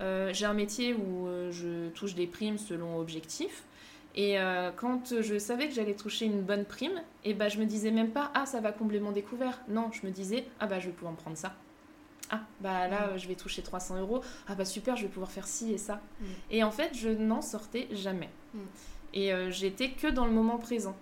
euh, 0.00 0.32
j'ai 0.32 0.46
un 0.46 0.54
métier 0.54 0.94
où 0.94 1.26
euh, 1.26 1.50
je 1.50 1.88
touche 1.90 2.14
des 2.14 2.28
primes 2.28 2.58
selon 2.58 2.98
objectif. 2.98 3.64
Et 4.18 4.38
quand 4.76 5.20
je 5.20 5.38
savais 5.38 5.68
que 5.68 5.74
j'allais 5.74 5.92
toucher 5.92 6.24
une 6.24 6.40
bonne 6.40 6.64
prime, 6.64 7.02
et 7.22 7.32
eh 7.32 7.34
ben, 7.34 7.50
je 7.50 7.58
me 7.58 7.66
disais 7.66 7.90
même 7.90 8.12
pas, 8.12 8.30
ah, 8.32 8.46
ça 8.46 8.62
va 8.62 8.72
combler 8.72 8.98
mon 8.98 9.12
découvert. 9.12 9.60
Non, 9.68 9.90
je 9.92 10.06
me 10.06 10.10
disais, 10.10 10.46
ah 10.58 10.66
bah 10.66 10.80
je 10.80 10.86
vais 10.86 10.92
pouvoir 10.92 11.12
me 11.12 11.18
prendre 11.18 11.36
ça. 11.36 11.54
Ah, 12.30 12.40
bah 12.62 12.88
là, 12.88 13.12
mm. 13.12 13.18
je 13.18 13.28
vais 13.28 13.34
toucher 13.34 13.60
300 13.60 14.00
euros. 14.00 14.22
Ah 14.48 14.54
bah 14.54 14.64
super, 14.64 14.96
je 14.96 15.02
vais 15.02 15.08
pouvoir 15.08 15.30
faire 15.30 15.46
ci 15.46 15.70
et 15.70 15.76
ça. 15.76 16.00
Mm. 16.20 16.24
Et 16.50 16.64
en 16.64 16.70
fait, 16.70 16.92
je 16.94 17.10
n'en 17.10 17.42
sortais 17.42 17.88
jamais. 17.92 18.30
Mm. 18.54 18.60
Et 19.14 19.32
euh, 19.32 19.50
j'étais 19.50 19.90
que 19.90 20.08
dans 20.08 20.26
le 20.26 20.32
moment 20.32 20.58
présent. 20.58 20.96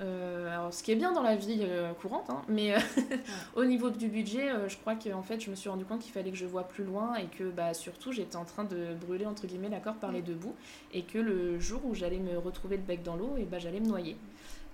Euh, 0.00 0.50
alors, 0.50 0.72
ce 0.72 0.82
qui 0.82 0.92
est 0.92 0.96
bien 0.96 1.12
dans 1.12 1.22
la 1.22 1.36
vie 1.36 1.58
euh, 1.60 1.92
courante, 1.92 2.30
hein, 2.30 2.40
mais 2.48 2.74
au 3.54 3.66
niveau 3.66 3.90
du 3.90 4.08
budget, 4.08 4.48
je 4.66 4.76
crois 4.78 4.94
que 4.94 5.12
en 5.12 5.22
fait, 5.22 5.40
je 5.40 5.50
me 5.50 5.54
suis 5.54 5.68
rendu 5.68 5.84
compte 5.84 6.00
qu'il 6.00 6.12
fallait 6.12 6.30
que 6.30 6.38
je 6.38 6.46
voie 6.46 6.64
plus 6.64 6.84
loin 6.84 7.16
et 7.16 7.26
que 7.26 7.50
bah, 7.50 7.74
surtout, 7.74 8.10
j'étais 8.10 8.36
en 8.36 8.46
train 8.46 8.64
de 8.64 8.94
brûler 8.94 9.26
entre 9.26 9.46
guillemets 9.46 9.68
la 9.68 9.80
corde 9.80 9.98
par 9.98 10.10
les 10.10 10.22
deux 10.22 10.34
bouts 10.34 10.54
et 10.94 11.02
que 11.02 11.18
le 11.18 11.60
jour 11.60 11.82
où 11.84 11.94
j'allais 11.94 12.18
me 12.18 12.38
retrouver 12.38 12.78
le 12.78 12.82
bec 12.82 13.02
dans 13.02 13.16
l'eau, 13.16 13.36
et 13.38 13.44
bah, 13.44 13.58
j'allais 13.58 13.80
me 13.80 13.88
noyer. 13.88 14.16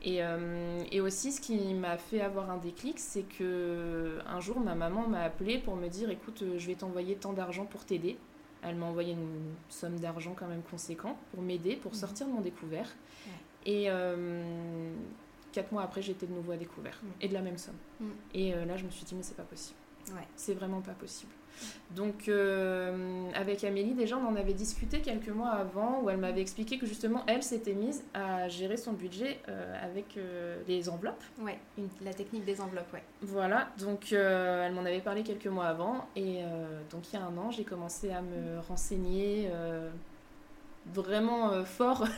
Et, 0.05 0.21
et, 0.93 1.01
aussi, 1.01 1.33
ce 1.33 1.41
qui 1.41 1.75
m'a 1.75 1.97
fait 1.97 2.21
avoir 2.21 2.49
un 2.49 2.59
déclic, 2.59 3.01
c'est 3.01 3.25
que 3.25 4.19
un 4.29 4.39
jour, 4.39 4.61
ma 4.61 4.77
maman 4.77 5.09
m'a 5.09 5.23
appelé 5.23 5.59
pour 5.59 5.75
me 5.75 5.89
dire 5.89 6.11
écoute, 6.11 6.45
je 6.57 6.67
vais 6.69 6.77
t'envoyer 6.77 7.17
tant 7.17 7.33
d'argent 7.33 7.65
pour 7.65 7.85
t'aider. 7.85 8.17
Elle 8.63 8.77
m'a 8.77 8.87
envoyé 8.87 9.13
une 9.13 9.55
somme 9.69 9.99
d'argent 9.99 10.35
quand 10.37 10.49
même 10.49 10.63
conséquente 10.63 11.17
pour 11.33 11.43
m'aider, 11.43 11.77
pour 11.77 11.93
mhm. 11.93 11.99
sortir 11.99 12.27
de 12.27 12.33
mon 12.33 12.41
découvert. 12.41 12.89
Et 13.65 13.87
euh, 13.89 14.95
quatre 15.53 15.73
mois 15.73 15.83
après, 15.83 16.03
j'étais 16.03 16.27
de 16.27 16.33
nouveau 16.33 16.53
à 16.53 16.57
découvert. 16.57 16.99
Mhm. 17.03 17.11
Et 17.21 17.29
de 17.29 17.35
la 17.35 17.43
même 17.43 17.59
somme. 17.59 17.77
Mhm. 18.01 18.11
Et 18.35 18.55
euh, 18.55 18.65
là, 18.65 18.77
je 18.77 18.85
me 18.85 18.91
suis 18.91 19.05
dit, 19.05 19.15
mais 19.15 19.23
c'est 19.23 19.37
pas 19.37 19.43
possible. 19.43 19.79
C'est 20.37 20.55
vraiment 20.55 20.81
pas 20.81 20.93
possible. 20.93 21.33
Donc, 21.95 22.29
euh, 22.29 23.31
avec 23.35 23.65
Amélie, 23.65 23.95
déjà, 23.95 24.17
on 24.17 24.27
en 24.27 24.37
avait 24.37 24.53
discuté 24.53 25.01
quelques 25.01 25.29
mois 25.29 25.51
avant, 25.51 26.03
où 26.03 26.11
elle 26.11 26.19
m'avait 26.19 26.41
expliqué 26.41 26.79
que 26.79 26.87
justement, 26.87 27.23
elle 27.27 27.43
s'était 27.43 27.75
mise 27.75 28.05
à 28.13 28.49
gérer 28.49 28.77
son 28.77 28.93
budget 28.93 29.39
euh, 29.49 29.85
avec 29.85 30.17
euh, 30.17 30.61
les 30.67 30.89
enveloppes. 30.89 31.23
Ouais, 31.41 31.59
la 32.05 32.13
technique 32.13 32.45
des 32.45 32.61
enveloppes, 32.61 32.93
ouais. 32.93 33.03
Voilà, 33.23 33.69
donc 33.79 34.13
elle 34.13 34.73
m'en 34.73 34.85
avait 34.85 35.01
parlé 35.01 35.23
quelques 35.23 35.47
mois 35.47 35.67
avant, 35.67 36.07
et 36.17 36.41
donc 36.91 37.13
il 37.13 37.17
y 37.17 37.19
a 37.19 37.25
un 37.25 37.37
an, 37.37 37.51
j'ai 37.51 37.65
commencé 37.65 38.11
à 38.11 38.21
me 38.21 38.61
renseigner 38.69 39.49
vraiment 40.93 41.53
euh, 41.53 41.65
fort. 41.65 42.07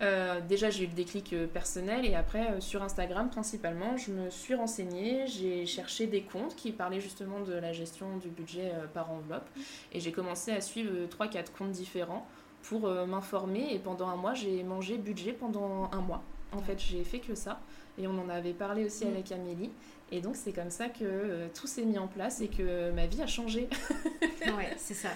Euh, 0.00 0.40
déjà, 0.40 0.68
j'ai 0.68 0.82
eu 0.84 0.86
le 0.88 0.94
déclic 0.94 1.32
euh, 1.32 1.46
personnel 1.46 2.04
et 2.04 2.16
après, 2.16 2.60
sur 2.60 2.82
Instagram 2.82 3.30
principalement, 3.30 3.96
je 3.96 4.10
me 4.10 4.30
suis 4.30 4.54
renseignée, 4.56 5.28
j'ai 5.28 5.64
cherché 5.64 6.08
des 6.08 6.22
comptes 6.22 6.56
qui 6.56 6.72
parlaient 6.72 7.00
justement 7.00 7.38
de 7.38 7.52
la 7.52 7.72
gestion 7.72 8.16
du 8.16 8.28
budget 8.28 8.72
par 8.94 9.12
enveloppe 9.12 9.48
et 9.92 10.00
j'ai 10.00 10.10
commencé 10.10 10.50
à 10.50 10.60
suivre 10.60 10.92
3-4 11.06 11.52
comptes 11.56 11.70
différents 11.70 12.26
pour 12.64 12.88
m'informer 12.88 13.72
et 13.72 13.78
pendant 13.78 14.08
un 14.08 14.16
mois, 14.16 14.34
j'ai 14.34 14.64
mangé 14.64 14.98
budget 14.98 15.32
pendant 15.32 15.88
un 15.92 16.00
mois. 16.00 16.24
En 16.50 16.62
fait, 16.62 16.80
j'ai 16.80 17.04
fait 17.04 17.20
que 17.20 17.36
ça 17.36 17.60
et 17.96 18.08
on 18.08 18.18
en 18.18 18.28
avait 18.28 18.54
parlé 18.54 18.84
aussi 18.84 19.04
mm. 19.04 19.08
avec 19.08 19.30
Amélie. 19.30 19.70
Et 20.10 20.20
donc, 20.20 20.34
c'est 20.34 20.52
comme 20.52 20.70
ça 20.70 20.88
que 20.88 21.46
tout 21.54 21.68
s'est 21.68 21.84
mis 21.84 21.98
en 21.98 22.08
place 22.08 22.40
et 22.40 22.48
que 22.48 22.90
ma 22.90 23.06
vie 23.06 23.22
a 23.22 23.28
changé. 23.28 23.68
ouais, 24.56 24.74
c'est 24.78 24.94
ça. 24.94 25.10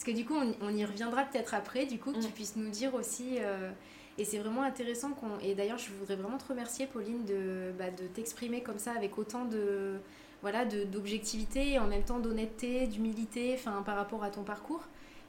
Parce 0.00 0.12
que 0.12 0.16
du 0.16 0.24
coup, 0.24 0.34
on, 0.62 0.74
y 0.74 0.82
reviendra 0.82 1.24
peut-être 1.24 1.52
après, 1.52 1.84
du 1.84 1.98
coup, 1.98 2.12
que 2.12 2.20
tu 2.20 2.30
puisses 2.32 2.56
nous 2.56 2.70
dire 2.70 2.94
aussi. 2.94 3.36
Euh, 3.38 3.70
et 4.16 4.24
c'est 4.24 4.38
vraiment 4.38 4.62
intéressant 4.62 5.10
qu'on. 5.10 5.38
Et 5.42 5.54
d'ailleurs, 5.54 5.76
je 5.76 5.90
voudrais 5.90 6.16
vraiment 6.16 6.38
te 6.38 6.48
remercier, 6.48 6.86
Pauline, 6.86 7.26
de, 7.26 7.70
bah, 7.78 7.90
de 7.90 8.06
t'exprimer 8.06 8.62
comme 8.62 8.78
ça 8.78 8.92
avec 8.92 9.18
autant 9.18 9.44
de 9.44 9.98
voilà 10.40 10.64
d'objectivité 10.64 11.72
et 11.72 11.78
en 11.78 11.86
même 11.86 12.02
temps 12.02 12.18
d'honnêteté, 12.18 12.86
d'humilité, 12.86 13.54
enfin 13.58 13.82
par 13.82 13.96
rapport 13.96 14.24
à 14.24 14.30
ton 14.30 14.42
parcours. 14.42 14.84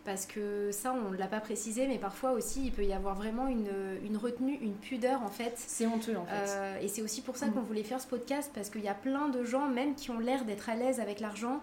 Parce 0.05 0.25
que 0.25 0.71
ça, 0.71 0.93
on 0.93 1.11
ne 1.11 1.17
l'a 1.17 1.27
pas 1.27 1.41
précisé, 1.41 1.85
mais 1.85 1.97
parfois 1.97 2.31
aussi, 2.31 2.67
il 2.67 2.71
peut 2.71 2.85
y 2.85 2.93
avoir 2.93 3.15
vraiment 3.15 3.47
une, 3.47 3.71
une 4.05 4.15
retenue, 4.15 4.57
une 4.61 4.75
pudeur 4.75 5.21
en 5.21 5.27
fait. 5.27 5.53
C'est 5.57 5.85
honteux 5.85 6.15
en 6.15 6.25
fait. 6.25 6.47
Euh, 6.47 6.79
et 6.79 6.87
c'est 6.87 7.01
aussi 7.01 7.21
pour 7.21 7.35
ça 7.35 7.47
mm. 7.47 7.53
qu'on 7.55 7.61
voulait 7.61 7.83
faire 7.83 7.99
ce 7.99 8.07
podcast, 8.07 8.49
parce 8.55 8.69
qu'il 8.69 8.85
y 8.85 8.87
a 8.87 8.93
plein 8.93 9.27
de 9.27 9.43
gens, 9.43 9.67
même 9.67 9.95
qui 9.95 10.11
ont 10.11 10.19
l'air 10.19 10.45
d'être 10.45 10.69
à 10.69 10.75
l'aise 10.75 11.01
avec 11.01 11.19
l'argent, 11.19 11.61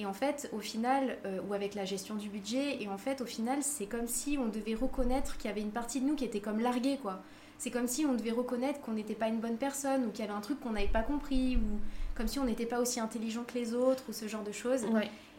et 0.00 0.06
en 0.06 0.14
fait, 0.14 0.48
au 0.54 0.60
final, 0.60 1.18
euh, 1.26 1.40
ou 1.46 1.52
avec 1.52 1.74
la 1.74 1.84
gestion 1.84 2.14
du 2.14 2.30
budget, 2.30 2.82
et 2.82 2.88
en 2.88 2.96
fait, 2.96 3.20
au 3.20 3.26
final, 3.26 3.58
c'est 3.60 3.84
comme 3.84 4.06
si 4.06 4.38
on 4.38 4.48
devait 4.48 4.74
reconnaître 4.74 5.36
qu'il 5.36 5.50
y 5.50 5.52
avait 5.52 5.60
une 5.60 5.72
partie 5.72 6.00
de 6.00 6.06
nous 6.06 6.14
qui 6.14 6.24
était 6.24 6.40
comme 6.40 6.58
larguée, 6.58 6.96
quoi. 7.02 7.20
C'est 7.58 7.70
comme 7.70 7.86
si 7.86 8.06
on 8.06 8.14
devait 8.14 8.30
reconnaître 8.30 8.80
qu'on 8.80 8.92
n'était 8.92 9.14
pas 9.14 9.28
une 9.28 9.40
bonne 9.40 9.58
personne, 9.58 10.06
ou 10.06 10.10
qu'il 10.10 10.24
y 10.24 10.28
avait 10.28 10.36
un 10.36 10.40
truc 10.40 10.58
qu'on 10.60 10.70
n'avait 10.70 10.86
pas 10.86 11.02
compris, 11.02 11.56
ou 11.56 11.80
comme 12.14 12.28
si 12.28 12.38
on 12.38 12.46
n'était 12.46 12.64
pas 12.64 12.80
aussi 12.80 12.98
intelligent 12.98 13.44
que 13.44 13.52
les 13.52 13.74
autres, 13.74 14.04
ou 14.08 14.14
ce 14.14 14.26
genre 14.26 14.42
de 14.42 14.52
choses. 14.52 14.86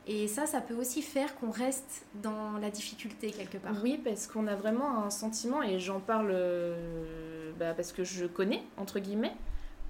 Et 0.06 0.27
ça, 0.27 0.46
ça 0.46 0.62
peut 0.62 0.75
aussi 0.75 1.01
faire 1.01 1.36
qu'on 1.38 1.50
reste 1.50 2.06
dans 2.22 2.60
la 2.60 2.70
difficulté 2.70 3.32
quelque 3.32 3.58
part. 3.58 3.74
Oui, 3.84 4.00
parce 4.03 4.27
qu'on 4.27 4.46
a 4.46 4.56
vraiment 4.56 5.03
un 5.03 5.10
sentiment, 5.10 5.63
et 5.63 5.80
j'en 5.80 6.00
parle 6.00 6.30
euh, 6.32 7.51
bah, 7.58 7.74
parce 7.74 7.94
que 7.94 8.03
je 8.03 8.27
connais, 8.27 8.62
entre 8.77 9.00
guillemets, 9.00 9.34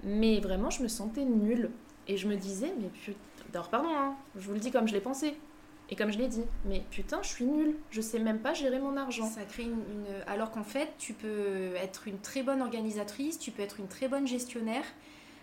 mais 0.02 0.40
vraiment, 0.40 0.70
je 0.70 0.82
me 0.82 0.88
sentais 0.88 1.26
nulle. 1.26 1.68
Et 2.08 2.16
je 2.16 2.26
me 2.26 2.34
disais, 2.34 2.72
mais 2.80 2.88
putain, 2.88 3.16
d'abord, 3.52 3.68
pardon, 3.68 3.88
hein, 3.90 4.16
je 4.36 4.46
vous 4.46 4.54
le 4.54 4.60
dis 4.60 4.70
comme 4.70 4.88
je 4.88 4.92
l'ai 4.92 5.00
pensé. 5.00 5.36
Et 5.90 5.96
comme 5.96 6.10
je 6.10 6.16
l'ai 6.16 6.28
dit, 6.28 6.44
mais 6.64 6.82
putain, 6.90 7.20
je 7.22 7.28
suis 7.28 7.44
nulle. 7.44 7.76
Je 7.90 8.00
sais 8.00 8.18
même 8.18 8.38
pas 8.38 8.54
gérer 8.54 8.78
mon 8.78 8.96
argent. 8.96 9.26
Ça 9.26 9.42
crée 9.42 9.64
une. 9.64 10.06
Alors 10.26 10.50
qu'en 10.50 10.62
fait, 10.62 10.88
tu 10.96 11.12
peux 11.12 11.74
être 11.76 12.08
une 12.08 12.18
très 12.18 12.42
bonne 12.42 12.62
organisatrice, 12.62 13.38
tu 13.38 13.50
peux 13.50 13.62
être 13.62 13.78
une 13.78 13.88
très 13.88 14.08
bonne 14.08 14.26
gestionnaire, 14.26 14.84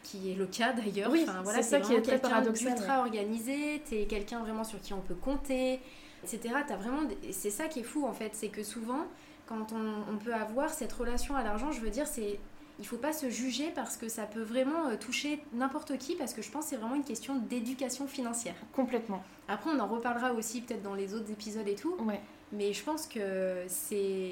qui 0.01 0.31
est 0.31 0.35
le 0.35 0.47
cas 0.47 0.73
d'ailleurs. 0.73 1.11
Oui, 1.11 1.25
voilà, 1.43 1.61
c'est 1.61 1.69
ça 1.69 1.79
qui 1.79 1.93
est 1.93 2.01
très 2.01 2.19
paradoxal. 2.19 2.71
ultra 2.71 3.01
organisé, 3.01 3.83
tu 3.87 3.95
es 3.95 4.05
quelqu'un 4.05 4.39
vraiment 4.39 4.63
sur 4.63 4.81
qui 4.81 4.93
on 4.93 5.01
peut 5.01 5.13
compter, 5.13 5.81
etc. 6.23 6.55
As 6.67 6.75
vraiment... 6.77 7.07
C'est 7.31 7.51
ça 7.51 7.67
qui 7.67 7.81
est 7.81 7.83
fou 7.83 8.07
en 8.07 8.13
fait, 8.13 8.31
c'est 8.33 8.49
que 8.49 8.63
souvent, 8.63 9.05
quand 9.45 9.71
on, 9.71 10.11
on 10.11 10.17
peut 10.17 10.33
avoir 10.33 10.69
cette 10.69 10.93
relation 10.93 11.35
à 11.35 11.43
l'argent, 11.43 11.71
je 11.71 11.81
veux 11.81 11.91
dire, 11.91 12.07
c'est 12.07 12.39
il 12.79 12.87
faut 12.87 12.97
pas 12.97 13.13
se 13.13 13.29
juger 13.29 13.71
parce 13.75 13.97
que 13.97 14.07
ça 14.07 14.23
peut 14.23 14.41
vraiment 14.41 14.87
euh, 14.87 14.95
toucher 14.95 15.43
n'importe 15.53 15.97
qui 15.97 16.15
parce 16.15 16.33
que 16.33 16.41
je 16.41 16.49
pense 16.49 16.65
que 16.65 16.69
c'est 16.71 16.77
vraiment 16.77 16.95
une 16.95 17.03
question 17.03 17.35
d'éducation 17.35 18.07
financière. 18.07 18.55
Complètement. 18.73 19.23
Après, 19.47 19.69
on 19.69 19.79
en 19.79 19.87
reparlera 19.87 20.33
aussi 20.33 20.61
peut-être 20.61 20.81
dans 20.81 20.93
les 20.93 21.13
autres 21.13 21.31
épisodes 21.31 21.67
et 21.67 21.75
tout. 21.75 21.95
Ouais. 21.99 22.21
Mais 22.51 22.73
je 22.73 22.83
pense 22.83 23.05
que 23.05 23.63
c'est. 23.67 24.31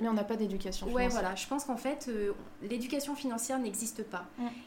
Mais 0.00 0.08
on 0.08 0.12
n'a 0.12 0.22
pas 0.22 0.36
d'éducation 0.36 0.86
financière. 0.86 1.08
Ouais, 1.08 1.12
voilà. 1.12 1.34
Je 1.34 1.48
pense 1.48 1.64
qu'en 1.64 1.76
fait, 1.76 2.06
euh, 2.08 2.32
l'éducation 2.62 3.16
financière 3.16 3.58
n'existe 3.58 4.04
pas. 4.04 4.26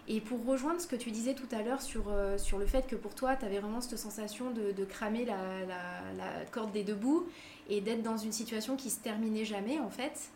Et 0.10 0.20
pour 0.20 0.46
rejoindre 0.46 0.82
ce 0.82 0.88
que 0.88 0.98
tu 0.98 1.12
disais 1.12 1.34
tout 1.34 1.48
à 1.52 1.62
l'heure 1.62 1.82
sur, 1.82 2.06
euh, 2.10 2.38
sur 2.38 2.58
le 2.58 2.66
fait 2.66 2.88
que 2.88 2.98
pour 2.98 3.16
toi, 3.16 3.38
tu 3.38 3.46
avais 3.46 3.60
vraiment 3.60 3.80
cette 3.80 3.98
sensation 3.98 4.52
de, 4.52 4.74
de 4.74 4.86
cramer 4.86 5.24
la, 5.24 5.38
la, 5.66 6.14
la, 6.18 6.46
corde 6.52 6.74
des 6.74 6.84
deux 6.84 6.96
bouts 6.96 7.26
et 7.70 7.80
d'être 7.80 8.04
dans 8.04 8.18
une 8.18 8.34
situation 8.34 8.76
qui 8.76 8.90
se 8.90 9.00
terminait 9.00 9.46
jamais, 9.46 9.80
en 9.80 9.90
fait. 9.90 10.30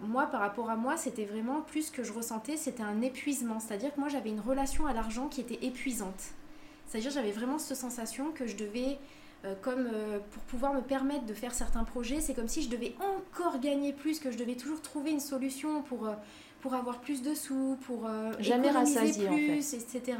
Moi, 0.00 0.26
par 0.26 0.40
rapport 0.40 0.70
à 0.70 0.76
moi, 0.76 0.96
c'était 0.96 1.24
vraiment 1.24 1.62
plus 1.62 1.90
que 1.90 2.02
je 2.02 2.12
ressentais, 2.12 2.56
c'était 2.56 2.82
un 2.82 3.00
épuisement. 3.00 3.60
C'est-à-dire 3.60 3.94
que 3.94 4.00
moi, 4.00 4.08
j'avais 4.08 4.30
une 4.30 4.40
relation 4.40 4.86
à 4.86 4.92
l'argent 4.92 5.28
qui 5.28 5.40
était 5.40 5.64
épuisante. 5.64 6.32
C'est-à-dire 6.86 7.10
j'avais 7.10 7.32
vraiment 7.32 7.58
cette 7.58 7.76
sensation 7.76 8.30
que 8.32 8.46
je 8.46 8.56
devais 8.56 8.98
euh, 9.44 9.54
comme 9.60 9.90
euh, 9.92 10.20
pour 10.30 10.42
pouvoir 10.44 10.72
me 10.72 10.80
permettre 10.80 11.26
de 11.26 11.34
faire 11.34 11.52
certains 11.52 11.84
projets, 11.84 12.20
c'est 12.20 12.32
comme 12.32 12.48
si 12.48 12.62
je 12.62 12.70
devais 12.70 12.94
encore 12.98 13.60
gagner 13.60 13.92
plus, 13.92 14.18
que 14.18 14.30
je 14.30 14.38
devais 14.38 14.54
toujours 14.54 14.80
trouver 14.80 15.10
une 15.10 15.20
solution 15.20 15.82
pour, 15.82 16.06
euh, 16.06 16.14
pour 16.60 16.72
avoir 16.74 17.00
plus 17.00 17.20
de 17.20 17.34
sous, 17.34 17.76
pour 17.86 18.08
jamais 18.38 18.70
rassasier 18.70 19.26
plus, 19.26 19.74
etc. 19.74 20.16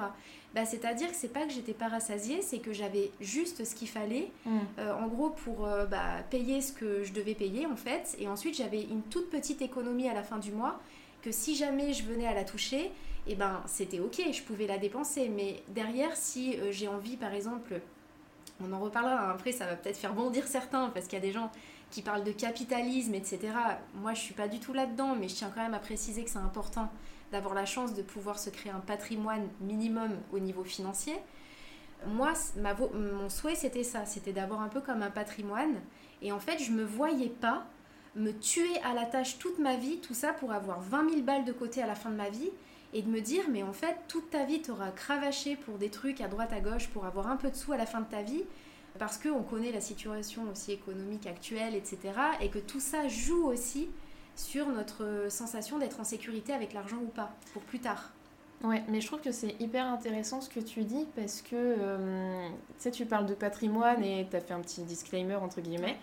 Bah, 0.55 0.65
c'est-à-dire 0.65 1.09
que 1.09 1.17
c'est 1.17 1.33
pas 1.33 1.45
que 1.47 1.53
j'étais 1.53 1.73
pas 1.73 1.89
rassasiée, 1.89 2.41
c'est 2.41 2.59
que 2.59 2.73
j'avais 2.73 3.11
juste 3.21 3.65
ce 3.65 3.75
qu'il 3.75 3.89
fallait, 3.89 4.31
mm. 4.47 4.59
en 4.79 5.09
gros 5.09 5.31
pour 5.31 5.69
bah, 5.91 6.23
payer 6.31 6.61
ce 6.61 6.73
que 6.73 7.03
je 7.03 7.13
devais 7.13 7.35
payer 7.35 7.67
en 7.67 7.77
fait, 7.77 8.15
et 8.21 8.29
ensuite 8.29 8.57
j'avais 8.57 8.83
une 8.83 9.03
toute 9.03 9.31
petite 9.31 9.63
économie 9.63 10.09
à 10.09 10.15
la 10.15 10.23
fin 10.23 10.39
du 10.39 10.53
mois 10.53 10.81
que 11.23 11.33
si 11.33 11.57
jamais 11.57 11.93
je 11.93 12.05
venais 12.05 12.29
à 12.29 12.35
la 12.35 12.45
toucher, 12.45 12.83
et 13.27 13.33
eh 13.33 13.35
ben 13.35 13.63
c'était 13.67 13.99
ok, 13.99 14.23
je 14.33 14.43
pouvais 14.43 14.67
la 14.67 14.79
dépenser, 14.79 15.29
mais 15.29 15.63
derrière 15.69 16.15
si 16.15 16.57
j'ai 16.71 16.87
envie 16.87 17.17
par 17.17 17.35
exemple 17.35 17.81
on 18.61 18.73
en 18.73 18.81
reparlera. 18.81 19.31
Après, 19.31 19.53
ça 19.53 19.67
va 19.67 19.77
peut-être 19.77 19.97
faire 19.97 20.15
bondir 20.15 20.47
certains 20.47 20.89
parce 20.91 21.07
qu'il 21.07 21.19
y 21.19 21.23
a 21.23 21.25
des 21.25 21.33
gens 21.33 21.51
qui 21.91 22.03
parlent 22.03 22.25
de 22.25 22.33
capitalisme, 22.33 23.15
etc. 23.15 23.39
Moi, 23.95 24.15
je 24.15 24.21
suis 24.21 24.35
pas 24.35 24.49
du 24.49 24.59
tout 24.59 24.73
là-dedans, 24.73 25.15
mais 25.19 25.29
je 25.29 25.35
tiens 25.35 25.51
quand 25.55 25.63
même 25.63 25.75
à 25.75 25.79
préciser 25.79 26.25
que 26.25 26.31
c'est 26.31 26.39
important 26.39 26.91
d'avoir 27.35 27.55
la 27.55 27.67
chance 27.67 27.95
de 27.95 28.03
pouvoir 28.03 28.39
se 28.39 28.49
créer 28.49 28.71
un 28.71 28.79
patrimoine 28.79 29.49
minimum 29.61 30.11
au 30.33 30.39
niveau 30.39 30.63
financier. 30.63 31.15
Moi, 32.07 32.33
mon 32.95 33.29
souhait, 33.29 33.57
c'était 33.57 33.83
ça, 33.83 34.07
c'était 34.07 34.33
d'avoir 34.33 34.61
un 34.63 34.69
peu 34.69 34.81
comme 34.81 35.03
un 35.03 35.11
patrimoine. 35.11 35.81
Et 36.23 36.31
en 36.31 36.39
fait, 36.39 36.59
je 36.59 36.71
me 36.71 36.85
voyais 36.85 37.31
pas 37.31 37.67
me 38.15 38.31
tuer 38.31 38.79
à 38.85 38.95
la 38.95 39.05
tâche 39.05 39.39
toute 39.39 39.59
ma 39.59 39.75
vie, 39.77 39.99
tout 39.99 40.15
ça 40.15 40.33
pour 40.33 40.53
avoir 40.53 40.81
20 40.81 41.11
000 41.11 41.23
balles 41.23 41.45
de 41.45 41.53
côté 41.53 41.83
à 41.83 41.89
la 41.89 41.97
fin 41.97 42.11
de 42.11 42.15
ma 42.17 42.31
vie 42.31 42.51
et 42.93 43.03
de 43.03 43.09
me 43.09 43.21
dire 43.21 43.43
mais 43.51 43.65
en 43.65 43.73
fait 43.73 43.97
toute 44.07 44.31
ta 44.31 44.45
vie 44.45 44.63
t'auras 44.63 44.93
cravaché 44.93 45.57
pour 45.57 45.79
des 45.79 45.91
trucs 45.91 46.21
à 46.21 46.29
droite 46.29 46.53
à 46.53 46.61
gauche 46.61 46.87
pour 46.91 47.05
avoir 47.05 47.27
un 47.27 47.37
peu 47.37 47.51
de 47.51 47.57
sous 47.57 47.73
à 47.73 47.77
la 47.77 47.87
fin 47.87 48.01
de 48.01 48.07
ta 48.07 48.23
vie 48.23 48.45
parce 49.01 49.19
qu'on 49.19 49.43
connaît 49.43 49.73
la 49.73 49.81
situation 49.81 50.49
aussi 50.53 50.71
économique 50.71 51.27
actuelle 51.27 51.75
etc 51.75 51.99
et 52.41 52.51
que 52.51 52.61
tout 52.61 52.79
ça 52.79 53.09
joue 53.09 53.47
aussi 53.49 53.89
sur 54.37 54.69
notre 54.69 55.27
sensation 55.29 55.79
d'être 55.79 56.01
en 56.01 56.05
sécurité 56.05 56.53
avec 56.53 56.73
l'argent 56.73 56.99
ou 56.99 57.09
pas 57.09 57.33
pour 57.53 57.63
plus 57.63 57.79
tard 57.79 58.13
Ouais, 58.63 58.83
mais 58.89 59.01
je 59.01 59.07
trouve 59.07 59.21
que 59.21 59.33
c'est 59.33 59.61
hyper 59.61 59.85
intéressant 59.87 60.41
ce 60.41 60.49
que 60.49 60.61
tu 60.61 60.85
dis 60.85 61.07
parce 61.15 61.43
que 61.43 61.55
euh, 61.55 62.49
tu 62.49 62.55
sais, 62.79 62.91
tu 62.91 63.05
parles 63.05 63.27
de 63.27 63.35
patrimoine 63.35 64.03
et 64.03 64.27
tu 64.31 64.37
as 64.37 64.41
fait 64.41 64.55
un 64.55 64.61
petit 64.61 64.83
disclaimer 64.83 65.35
entre 65.35 65.61
guillemets. 65.61 65.99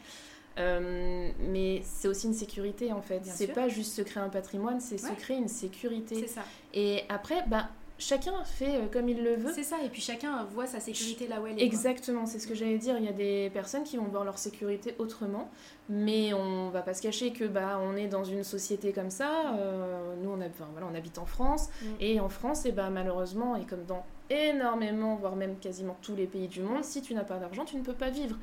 Euh, 0.60 1.32
mais 1.40 1.82
c'est 1.84 2.08
aussi 2.08 2.28
une 2.28 2.34
sécurité 2.34 2.92
en 2.92 3.02
fait. 3.02 3.22
C'est 3.24 3.48
pas 3.48 3.68
juste 3.68 3.94
se 3.94 4.02
créer 4.02 4.22
un 4.22 4.30
patrimoine, 4.30 4.80
c'est 4.80 4.98
se 4.98 5.12
créer 5.14 5.38
une 5.38 5.48
sécurité. 5.48 6.16
C'est 6.20 6.28
ça. 6.28 6.44
Et 6.74 7.04
après, 7.10 7.44
bah, 7.48 7.70
chacun 8.02 8.44
fait 8.44 8.76
euh, 8.76 8.88
comme 8.92 9.08
il 9.08 9.24
le 9.24 9.36
veut. 9.36 9.52
C'est 9.54 9.64
ça, 9.64 9.78
et 9.84 9.90
puis 9.90 10.02
chacun 10.02 10.44
voit 10.46 10.66
sa 10.66 10.80
sécurité 10.80 11.28
là 11.28 11.40
où 11.40 11.48
elle 11.48 11.60
est. 11.60 11.64
Exactement, 11.64 12.26
c'est 12.26 12.40
ce 12.40 12.48
que 12.48 12.56
j'allais 12.56 12.78
dire. 12.78 12.98
Il 12.98 13.06
y 13.06 13.10
a 13.10 13.14
des 13.14 13.50
personnes 13.54 13.84
qui 13.84 13.98
vont 13.98 14.06
voir 14.06 14.26
leur 14.26 14.38
sécurité 14.38 14.96
autrement, 14.98 15.50
mais 15.88 16.34
on 16.34 16.70
va 16.70 16.82
pas 16.82 16.94
se 16.94 17.02
cacher 17.02 17.32
que 17.32 17.46
bah 17.46 17.80
on 17.82 17.96
est 17.96 18.08
dans 18.08 18.24
une 18.24 18.44
société 18.44 18.92
comme 18.92 19.12
ça. 19.12 19.56
Euh, 19.56 20.16
nous, 20.22 20.32
on, 20.32 20.42
a, 20.42 20.48
voilà, 20.72 20.88
on 20.92 20.96
habite 20.96 21.18
en 21.18 21.26
France, 21.26 21.70
mm. 21.82 21.86
et 22.00 22.20
en 22.20 22.30
France, 22.30 22.66
et 22.66 22.72
bah, 22.72 22.90
malheureusement, 22.90 23.56
et 23.56 23.66
comme 23.66 23.86
dans 23.86 24.04
énormément, 24.30 25.16
voire 25.16 25.36
même 25.36 25.58
quasiment 25.58 25.98
tous 26.02 26.16
les 26.16 26.26
pays 26.26 26.48
du 26.48 26.62
monde, 26.62 26.84
si 26.84 27.02
tu 27.02 27.14
n'as 27.14 27.24
pas 27.24 27.38
d'argent, 27.38 27.66
tu 27.66 27.76
ne 27.76 27.84
peux 27.84 27.94
pas 27.94 28.10
vivre. 28.10 28.38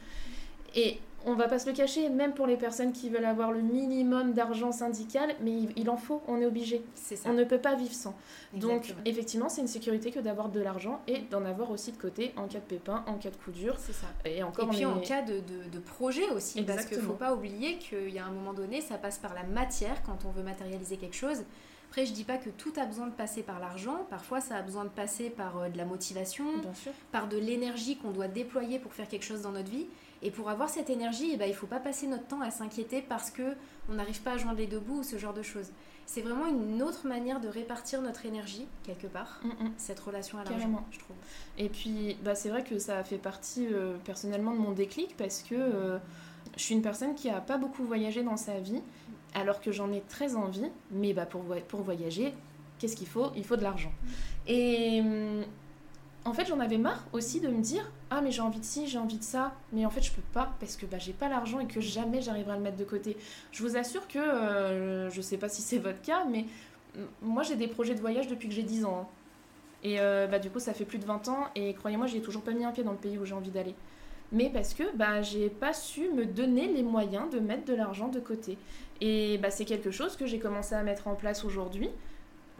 Et 0.74 0.98
on 1.28 1.34
va 1.34 1.48
pas 1.48 1.58
se 1.58 1.68
le 1.68 1.76
cacher, 1.76 2.08
même 2.08 2.32
pour 2.32 2.46
les 2.46 2.56
personnes 2.56 2.92
qui 2.92 3.10
veulent 3.10 3.24
avoir 3.24 3.52
le 3.52 3.60
minimum 3.60 4.32
d'argent 4.32 4.72
syndical, 4.72 5.34
mais 5.40 5.52
il, 5.76 5.90
en 5.90 5.96
faut, 5.96 6.22
on 6.26 6.40
est 6.40 6.46
obligé. 6.46 6.82
On 7.26 7.34
ne 7.34 7.44
peut 7.44 7.58
pas 7.58 7.74
vivre 7.74 7.92
sans. 7.92 8.14
Donc, 8.54 8.94
effectivement, 9.04 9.48
c'est 9.48 9.60
une 9.60 9.68
sécurité 9.68 10.10
que 10.10 10.20
d'avoir 10.20 10.48
de 10.48 10.60
l'argent 10.60 11.00
et 11.06 11.18
d'en 11.30 11.44
avoir 11.44 11.70
aussi 11.70 11.92
de 11.92 11.98
côté 11.98 12.32
en 12.36 12.48
cas 12.48 12.60
de 12.60 12.64
pépin, 12.64 13.04
en 13.06 13.14
cas 13.14 13.30
de 13.30 13.36
coup 13.36 13.50
dur. 13.50 13.76
C'est 13.78 13.92
ça. 13.92 14.06
Et, 14.24 14.42
encore, 14.42 14.70
puis 14.70 14.84
en 14.84 15.00
cas 15.00 15.22
de, 15.22 15.78
projet 15.78 16.28
aussi, 16.30 16.62
parce 16.62 16.86
qu'il 16.86 16.98
ne 16.98 17.02
faut 17.02 17.12
pas 17.12 17.34
oublier 17.34 17.78
qu'il 17.78 18.10
y 18.10 18.18
a 18.18 18.24
un 18.24 18.30
moment 18.30 18.52
donné, 18.52 18.80
ça 18.80 18.96
passe 18.96 19.18
par 19.18 19.34
la 19.34 19.44
matière 19.44 20.02
quand 20.02 20.18
on 20.26 20.30
veut 20.30 20.42
matérialiser 20.42 20.96
quelque 20.96 21.16
chose. 21.16 21.44
Après, 21.88 22.04
je 22.04 22.12
dis 22.12 22.24
pas 22.24 22.36
que 22.36 22.50
tout 22.50 22.72
a 22.76 22.84
besoin 22.84 23.06
de 23.06 23.14
passer 23.14 23.42
par 23.42 23.60
l'argent. 23.60 24.06
Parfois, 24.10 24.42
ça 24.42 24.56
a 24.56 24.62
besoin 24.62 24.84
de 24.84 24.90
passer 24.90 25.30
par 25.30 25.56
euh, 25.56 25.68
de 25.70 25.78
la 25.78 25.86
motivation, 25.86 26.44
par 27.12 27.28
de 27.28 27.38
l'énergie 27.38 27.96
qu'on 27.96 28.10
doit 28.10 28.28
déployer 28.28 28.78
pour 28.78 28.92
faire 28.92 29.08
quelque 29.08 29.24
chose 29.24 29.42
dans 29.42 29.52
notre 29.52 29.70
vie. 29.70 29.86
Et 30.22 30.30
pour 30.30 30.50
avoir 30.50 30.68
cette 30.68 30.90
énergie, 30.90 31.30
eh 31.32 31.36
ben, 31.36 31.46
il 31.46 31.52
ne 31.52 31.56
faut 31.56 31.66
pas 31.66 31.78
passer 31.78 32.06
notre 32.06 32.26
temps 32.26 32.40
à 32.40 32.50
s'inquiéter 32.50 33.02
parce 33.02 33.30
que 33.30 33.54
on 33.88 33.94
n'arrive 33.94 34.20
pas 34.22 34.32
à 34.32 34.36
joindre 34.36 34.58
les 34.58 34.66
deux 34.66 34.80
bouts 34.80 35.00
ou 35.00 35.02
ce 35.02 35.16
genre 35.16 35.34
de 35.34 35.42
choses. 35.42 35.70
C'est 36.06 36.22
vraiment 36.22 36.46
une 36.46 36.82
autre 36.82 37.06
manière 37.06 37.40
de 37.40 37.48
répartir 37.48 38.00
notre 38.00 38.26
énergie, 38.26 38.66
quelque 38.82 39.06
part, 39.06 39.40
mm, 39.44 39.48
mm. 39.48 39.72
cette 39.76 40.00
relation 40.00 40.38
à 40.38 40.44
l'argent, 40.44 40.84
je 40.90 40.98
trouve. 40.98 41.16
Et 41.56 41.68
puis, 41.68 42.16
bah, 42.24 42.34
c'est 42.34 42.48
vrai 42.48 42.64
que 42.64 42.78
ça 42.78 43.04
fait 43.04 43.18
partie 43.18 43.66
euh, 43.70 43.96
personnellement 44.04 44.52
de 44.52 44.58
mon 44.58 44.72
déclic 44.72 45.16
parce 45.16 45.42
que 45.42 45.54
euh, 45.54 45.98
je 46.56 46.62
suis 46.62 46.74
une 46.74 46.82
personne 46.82 47.14
qui 47.14 47.30
n'a 47.30 47.40
pas 47.40 47.58
beaucoup 47.58 47.84
voyagé 47.84 48.22
dans 48.22 48.36
sa 48.36 48.58
vie, 48.58 48.82
alors 49.34 49.60
que 49.60 49.70
j'en 49.70 49.92
ai 49.92 50.00
très 50.00 50.34
envie. 50.34 50.70
Mais 50.90 51.12
bah, 51.12 51.26
pour, 51.26 51.44
pour 51.68 51.82
voyager, 51.82 52.34
qu'est-ce 52.78 52.96
qu'il 52.96 53.08
faut? 53.08 53.30
Il 53.36 53.44
faut 53.44 53.56
de 53.56 53.62
l'argent. 53.62 53.92
Et 54.46 55.00
hum, 55.00 55.44
en 56.28 56.34
fait, 56.34 56.46
j'en 56.46 56.60
avais 56.60 56.76
marre 56.76 57.04
aussi 57.12 57.40
de 57.40 57.48
me 57.48 57.62
dire 57.62 57.90
Ah, 58.10 58.20
mais 58.20 58.30
j'ai 58.30 58.42
envie 58.42 58.60
de 58.60 58.64
ci, 58.64 58.86
j'ai 58.86 58.98
envie 58.98 59.16
de 59.16 59.24
ça, 59.24 59.54
mais 59.72 59.86
en 59.86 59.90
fait, 59.90 60.02
je 60.02 60.12
peux 60.12 60.22
pas 60.32 60.54
parce 60.60 60.76
que 60.76 60.84
bah, 60.84 60.98
j'ai 60.98 61.14
pas 61.14 61.28
l'argent 61.28 61.58
et 61.58 61.66
que 61.66 61.80
jamais 61.80 62.20
j'arriverai 62.20 62.52
à 62.52 62.56
le 62.56 62.62
mettre 62.62 62.76
de 62.76 62.84
côté. 62.84 63.16
Je 63.50 63.62
vous 63.62 63.76
assure 63.76 64.06
que, 64.06 64.18
euh, 64.18 65.10
je 65.10 65.20
sais 65.22 65.38
pas 65.38 65.48
si 65.48 65.62
c'est 65.62 65.78
votre 65.78 66.02
cas, 66.02 66.24
mais 66.30 66.44
moi, 67.22 67.42
j'ai 67.42 67.56
des 67.56 67.68
projets 67.68 67.94
de 67.94 68.00
voyage 68.00 68.28
depuis 68.28 68.48
que 68.48 68.54
j'ai 68.54 68.62
10 68.62 68.84
ans. 68.84 69.00
Hein. 69.02 69.06
Et 69.84 70.00
euh, 70.00 70.26
bah, 70.26 70.38
du 70.38 70.50
coup, 70.50 70.58
ça 70.58 70.74
fait 70.74 70.84
plus 70.84 70.98
de 70.98 71.06
20 71.06 71.28
ans, 71.28 71.46
et 71.54 71.72
croyez-moi, 71.74 72.06
j'ai 72.06 72.20
toujours 72.20 72.42
pas 72.42 72.52
mis 72.52 72.64
un 72.64 72.72
pied 72.72 72.84
dans 72.84 72.92
le 72.92 72.98
pays 72.98 73.16
où 73.16 73.24
j'ai 73.24 73.34
envie 73.34 73.50
d'aller. 73.50 73.74
Mais 74.30 74.50
parce 74.50 74.74
que 74.74 74.82
bah, 74.94 75.22
j'ai 75.22 75.48
pas 75.48 75.72
su 75.72 76.10
me 76.10 76.26
donner 76.26 76.68
les 76.68 76.82
moyens 76.82 77.30
de 77.30 77.40
mettre 77.40 77.64
de 77.64 77.74
l'argent 77.74 78.08
de 78.08 78.20
côté. 78.20 78.58
Et 79.00 79.38
bah, 79.38 79.50
c'est 79.50 79.64
quelque 79.64 79.90
chose 79.90 80.16
que 80.16 80.26
j'ai 80.26 80.38
commencé 80.38 80.74
à 80.74 80.82
mettre 80.82 81.08
en 81.08 81.14
place 81.14 81.44
aujourd'hui. 81.44 81.88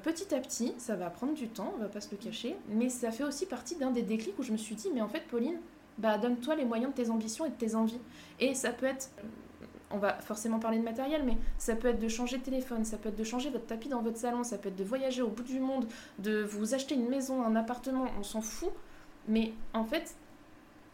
Petit 0.09 0.35
à 0.35 0.41
petit, 0.41 0.73
ça 0.79 0.97
va 0.97 1.11
prendre 1.11 1.35
du 1.35 1.49
temps, 1.49 1.71
on 1.77 1.83
va 1.83 1.89
pas 1.91 2.01
se 2.01 2.11
le 2.11 2.17
cacher, 2.17 2.57
mais 2.71 2.89
ça 2.89 3.11
fait 3.11 3.25
aussi 3.25 3.45
partie 3.45 3.77
d'un 3.77 3.91
des 3.91 4.01
déclics 4.01 4.39
où 4.39 4.43
je 4.43 4.53
me 4.53 4.57
suis 4.57 4.75
dit, 4.75 4.89
mais 4.95 5.03
en 5.03 5.09
fait, 5.09 5.21
Pauline, 5.29 5.59
bah 5.99 6.17
donne-toi 6.17 6.55
les 6.55 6.65
moyens 6.65 6.95
de 6.95 6.97
tes 6.97 7.11
ambitions 7.11 7.45
et 7.45 7.51
de 7.51 7.55
tes 7.55 7.75
envies. 7.75 8.01
Et 8.41 8.55
ça 8.55 8.73
peut 8.73 8.87
être, 8.87 9.11
on 9.91 9.99
va 9.99 10.15
forcément 10.15 10.61
parler 10.61 10.79
de 10.79 10.83
matériel, 10.83 11.25
mais 11.27 11.37
ça 11.59 11.77
peut 11.77 11.89
être 11.89 11.99
de 11.99 12.09
changer 12.09 12.39
de 12.39 12.43
téléphone, 12.43 12.87
ça 12.87 12.97
peut 12.97 13.11
être 13.11 13.19
de 13.19 13.25
changer 13.25 13.51
votre 13.51 13.67
tapis 13.67 13.91
dans 13.91 14.01
votre 14.01 14.17
salon, 14.17 14.45
ça 14.45 14.57
peut 14.57 14.71
être 14.71 14.77
de 14.77 14.85
voyager 14.85 15.21
au 15.21 15.29
bout 15.29 15.43
du 15.43 15.61
monde, 15.61 15.87
de 16.19 16.43
vous 16.43 16.73
acheter 16.73 16.95
une 16.95 17.11
maison, 17.11 17.43
un 17.43 17.55
appartement, 17.55 18.07
on 18.19 18.23
s'en 18.23 18.41
fout. 18.41 18.71
Mais 19.27 19.53
en 19.75 19.85
fait, 19.85 20.17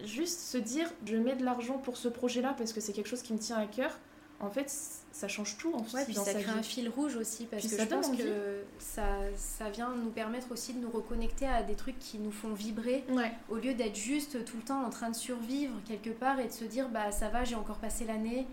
juste 0.02 0.40
se 0.40 0.58
dire, 0.58 0.92
je 1.06 1.16
mets 1.16 1.36
de 1.36 1.44
l'argent 1.44 1.78
pour 1.78 1.98
ce 1.98 2.08
projet-là 2.08 2.52
parce 2.58 2.72
que 2.72 2.80
c'est 2.80 2.92
quelque 2.92 3.08
chose 3.08 3.22
qui 3.22 3.32
me 3.32 3.38
tient 3.38 3.58
à 3.58 3.66
cœur, 3.66 3.96
en 4.40 4.50
fait, 4.50 4.70
ça 5.12 5.28
change 5.28 5.56
tout. 5.56 5.72
En 5.72 5.82
ouais, 5.94 6.04
puis 6.04 6.14
ça 6.14 6.34
crée 6.34 6.50
un 6.50 6.62
fil 6.62 6.88
rouge 6.88 7.16
aussi, 7.16 7.46
parce 7.46 7.62
que 7.66 7.78
je 7.78 7.84
pense 7.84 8.08
que 8.10 8.62
ça, 8.78 9.04
ça 9.36 9.70
vient 9.70 9.94
nous 9.94 10.10
permettre 10.10 10.52
aussi 10.52 10.74
de 10.74 10.80
nous 10.80 10.90
reconnecter 10.90 11.46
à 11.46 11.62
des 11.62 11.74
trucs 11.74 11.98
qui 11.98 12.18
nous 12.18 12.32
font 12.32 12.52
vibrer, 12.52 13.04
au 13.48 13.56
lieu 13.56 13.74
d'être 13.74 13.96
juste 13.96 14.44
tout 14.44 14.56
le 14.56 14.62
temps 14.62 14.84
en 14.84 14.90
train 14.90 15.10
de 15.10 15.16
survivre 15.16 15.74
quelque 15.86 16.10
part 16.10 16.40
et 16.40 16.46
de 16.46 16.52
se 16.52 16.64
dire, 16.64 16.88
bah 16.88 17.10
ça 17.10 17.28
va, 17.28 17.44
j'ai 17.44 17.54
encore 17.54 17.78
passé 17.78 18.04
l'année. 18.04 18.46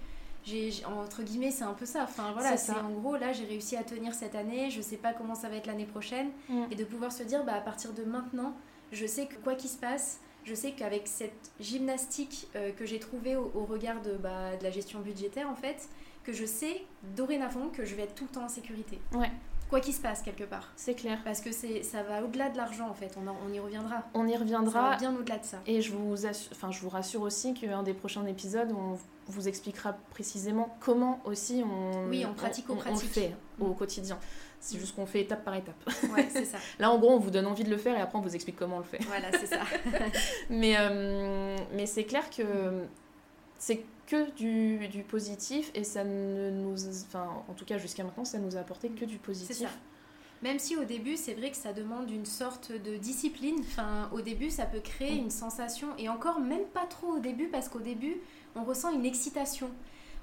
J'ai, 0.43 0.71
entre 0.85 1.21
guillemets, 1.21 1.51
c'est 1.51 1.65
un 1.65 1.73
peu 1.73 1.85
ça. 1.85 2.03
Enfin 2.03 2.31
voilà, 2.31 2.57
c'est 2.57 2.71
en 2.71 2.89
gros, 2.89 3.15
là 3.15 3.31
j'ai 3.31 3.45
réussi 3.45 3.77
à 3.77 3.83
tenir 3.83 4.15
cette 4.15 4.33
année, 4.33 4.71
je 4.71 4.81
sais 4.81 4.97
pas 4.97 5.13
comment 5.13 5.35
ça 5.35 5.49
va 5.49 5.55
être 5.55 5.67
l'année 5.67 5.85
prochaine, 5.85 6.29
mm. 6.49 6.63
et 6.71 6.75
de 6.75 6.83
pouvoir 6.83 7.11
se 7.11 7.21
dire, 7.21 7.43
bah 7.43 7.53
à 7.53 7.61
partir 7.61 7.93
de 7.93 8.03
maintenant, 8.03 8.55
je 8.91 9.05
sais 9.05 9.27
que 9.27 9.35
quoi 9.35 9.53
qu'il 9.53 9.69
se 9.69 9.77
passe, 9.77 10.19
je 10.43 10.55
sais 10.55 10.71
qu'avec 10.71 11.07
cette 11.07 11.51
gymnastique 11.59 12.47
euh, 12.55 12.71
que 12.71 12.85
j'ai 12.85 12.99
trouvée 12.99 13.35
au, 13.35 13.65
regard 13.65 14.01
de, 14.01 14.13
bah, 14.13 14.55
de, 14.57 14.63
la 14.63 14.71
gestion 14.71 14.99
budgétaire, 14.99 15.49
en 15.49 15.55
fait, 15.55 15.89
que 16.23 16.33
je 16.33 16.45
sais 16.45 16.83
dorénavant 17.15 17.69
que 17.69 17.85
je 17.85 17.95
vais 17.95 18.03
être 18.03 18.15
tout 18.15 18.25
le 18.25 18.29
temps 18.29 18.45
en 18.45 18.49
sécurité. 18.49 18.99
Quoi 19.71 19.79
qu'il 19.79 19.93
se 19.93 20.01
passe 20.01 20.21
quelque 20.21 20.43
part. 20.43 20.69
C'est 20.75 20.95
clair. 20.95 21.17
Parce 21.23 21.39
que 21.39 21.53
c'est, 21.53 21.81
ça 21.81 22.03
va 22.03 22.21
au-delà 22.25 22.49
de 22.49 22.57
l'argent 22.57 22.89
en 22.89 22.93
fait, 22.93 23.15
on, 23.17 23.21
on 23.29 23.53
y 23.53 23.57
reviendra. 23.57 24.03
On 24.13 24.27
y 24.27 24.35
reviendra. 24.35 24.97
bien 24.97 25.15
au-delà 25.15 25.37
de 25.37 25.45
ça. 25.45 25.61
Et 25.65 25.81
je 25.81 25.93
vous, 25.93 26.25
enfin, 26.51 26.71
je 26.71 26.81
vous 26.81 26.89
rassure 26.89 27.21
aussi 27.21 27.53
qu'un 27.53 27.81
des 27.81 27.93
prochains 27.93 28.25
épisodes, 28.25 28.69
on 28.73 28.97
vous 29.27 29.47
expliquera 29.47 29.93
précisément 30.09 30.75
comment 30.81 31.21
aussi 31.23 31.63
on, 31.65 32.09
oui, 32.09 32.25
on 32.29 32.33
pratique 32.33 32.69
au 32.69 32.75
pratique. 32.75 33.03
le 33.03 33.07
fait 33.07 33.35
au 33.61 33.67
mm. 33.67 33.75
quotidien. 33.77 34.19
C'est 34.59 34.77
juste 34.77 34.93
qu'on 34.93 35.05
fait 35.05 35.21
étape 35.21 35.45
par 35.45 35.55
étape. 35.55 35.81
Ouais, 36.13 36.27
c'est 36.29 36.43
ça. 36.43 36.57
Là, 36.79 36.91
en 36.91 36.99
gros, 36.99 37.11
on 37.11 37.19
vous 37.19 37.31
donne 37.31 37.47
envie 37.47 37.63
de 37.63 37.69
le 37.69 37.77
faire 37.77 37.97
et 37.97 38.01
après, 38.01 38.19
on 38.19 38.21
vous 38.21 38.35
explique 38.35 38.57
comment 38.57 38.75
on 38.75 38.79
le 38.79 38.83
fait. 38.83 39.01
Voilà, 39.05 39.31
c'est 39.31 39.47
ça. 39.47 39.61
mais 40.49 40.75
euh, 40.77 41.55
mais 41.71 41.85
c'est 41.85 42.03
clair 42.03 42.29
que 42.29 42.83
c'est 43.61 43.83
que 44.07 44.31
du, 44.31 44.87
du, 44.87 45.03
positif 45.03 45.71
et 45.75 45.83
ça 45.83 46.03
ne 46.03 46.49
nous. 46.49 46.75
Enfin, 47.07 47.29
en 47.47 47.53
tout 47.53 47.63
cas, 47.63 47.77
jusqu'à 47.77 48.03
maintenant, 48.03 48.25
ça 48.25 48.39
nous 48.39 48.57
a 48.57 48.59
apporté 48.59 48.89
que 48.89 49.05
du 49.05 49.17
positif. 49.19 49.55
Ça. 49.55 49.67
Même 50.41 50.57
si 50.57 50.75
au 50.75 50.83
début, 50.83 51.15
c'est 51.15 51.35
vrai 51.35 51.51
que 51.51 51.57
ça 51.57 51.71
demande 51.71 52.09
une 52.09 52.25
sorte 52.25 52.71
de 52.71 52.97
discipline. 52.97 53.57
Enfin, 53.59 54.09
au 54.11 54.21
début, 54.21 54.49
ça 54.49 54.65
peut 54.65 54.79
créer 54.79 55.15
une 55.15 55.29
sensation, 55.29 55.89
et 55.99 56.09
encore 56.09 56.39
même 56.39 56.65
pas 56.73 56.87
trop 56.87 57.13
au 57.13 57.19
début, 57.19 57.49
parce 57.49 57.69
qu'au 57.69 57.79
début, 57.79 58.17
on 58.55 58.63
ressent 58.63 58.91
une 58.91 59.05
excitation 59.05 59.69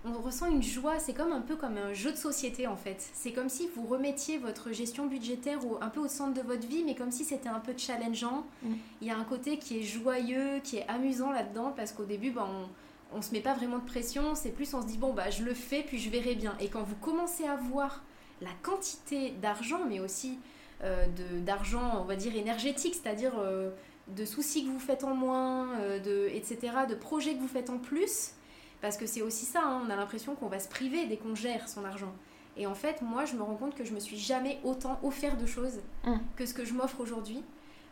on 0.05 0.21
ressent 0.21 0.47
une 0.47 0.63
joie, 0.63 0.99
c'est 0.99 1.13
comme 1.13 1.33
un 1.33 1.41
peu 1.41 1.57
comme 1.57 1.77
un 1.77 1.93
jeu 1.93 2.13
de 2.13 2.17
société 2.17 2.67
en 2.67 2.77
fait. 2.77 3.05
C'est 3.15 3.33
comme 3.33 3.49
si 3.49 3.69
vous 3.75 3.87
remettiez 3.87 4.39
votre 4.39 4.73
gestion 4.73 5.07
budgétaire 5.07 5.59
un 5.81 5.89
peu 5.89 6.01
au 6.01 6.09
centre 6.09 6.35
de 6.35 6.47
votre 6.47 6.67
vie, 6.67 6.85
mais 6.85 6.95
comme 6.95 7.11
si 7.11 7.25
c'était 7.25 7.49
un 7.49 7.59
peu 7.59 7.75
challengeant. 7.77 8.45
Mm. 8.63 8.75
Il 9.03 9.09
y 9.09 9.11
a 9.11 9.19
un 9.19 9.25
côté 9.25 9.59
qui 9.59 9.81
est 9.81 9.83
joyeux, 9.83 10.61
qui 10.63 10.77
est 10.77 10.87
amusant 10.89 11.33
là-dedans, 11.33 11.73
parce 11.77 11.93
qu'au 11.93 12.05
début, 12.05 12.31
ben, 12.31 12.47
on, 12.49 12.69
on 13.13 13.23
se 13.23 13.33
met 13.33 13.41
pas 13.41 13.55
vraiment 13.55 13.79
de 13.79 13.85
pression, 13.85 14.35
c'est 14.35 14.51
plus 14.51 14.73
on 14.75 14.83
se 14.83 14.87
dit 14.87 14.99
bon 14.99 15.15
bah 15.15 15.31
je 15.31 15.43
le 15.43 15.55
fais 15.55 15.83
puis 15.83 15.99
je 15.99 16.11
verrai 16.11 16.35
bien. 16.35 16.57
Et 16.61 16.69
quand 16.69 16.83
vous 16.83 16.97
commencez 16.97 17.45
à 17.45 17.57
voir 17.57 18.03
la 18.41 18.51
quantité 18.63 19.31
d'argent, 19.31 19.81
mais 19.89 20.01
aussi 20.01 20.39
euh, 20.85 21.07
d'argent, 21.41 22.01
on 22.01 22.05
va 22.05 22.17
dire 22.17 22.37
énergétique, 22.37 22.95
c'est-à-dire 22.95 23.33
euh, 23.39 23.71
de 24.09 24.25
soucis 24.25 24.65
que 24.65 24.71
vous 24.71 24.79
faites 24.79 25.05
en 25.05 25.15
moins, 25.15 25.77
euh, 25.81 25.99
de, 25.99 26.29
etc., 26.33 26.59
de 26.89 26.95
projets 26.95 27.35
que 27.35 27.41
vous 27.41 27.49
faites 27.49 27.71
en 27.71 27.79
plus, 27.79 28.33
parce 28.81 28.97
que 28.97 29.07
c'est 29.07 29.23
aussi 29.23 29.45
ça, 29.45 29.63
hein, 29.65 29.83
on 29.85 29.91
a 29.91 29.97
l'impression 29.97 30.35
qu'on 30.37 30.47
va 30.47 30.61
se 30.61 30.69
priver 30.69 31.07
dès 31.07 31.17
qu'on 31.17 31.35
gère 31.35 31.69
son 31.69 31.85
argent. 31.85 32.15
Et 32.57 32.67
en 32.67 32.75
fait, 32.75 33.03
moi, 33.03 33.25
je 33.25 33.35
me 33.35 33.43
rends 33.43 33.57
compte 33.57 33.75
que 33.75 33.85
je 33.85 33.93
me 33.93 34.01
suis 34.01 34.17
jamais 34.17 34.59
autant 34.65 35.01
offert 35.03 35.37
de 35.37 35.47
choses 35.47 35.81
mm. 36.05 36.17
que 36.37 36.47
ce 36.47 36.55
que 36.55 36.65
je 36.65 36.75
m'offre 36.75 37.01
aujourd'hui. 37.01 37.43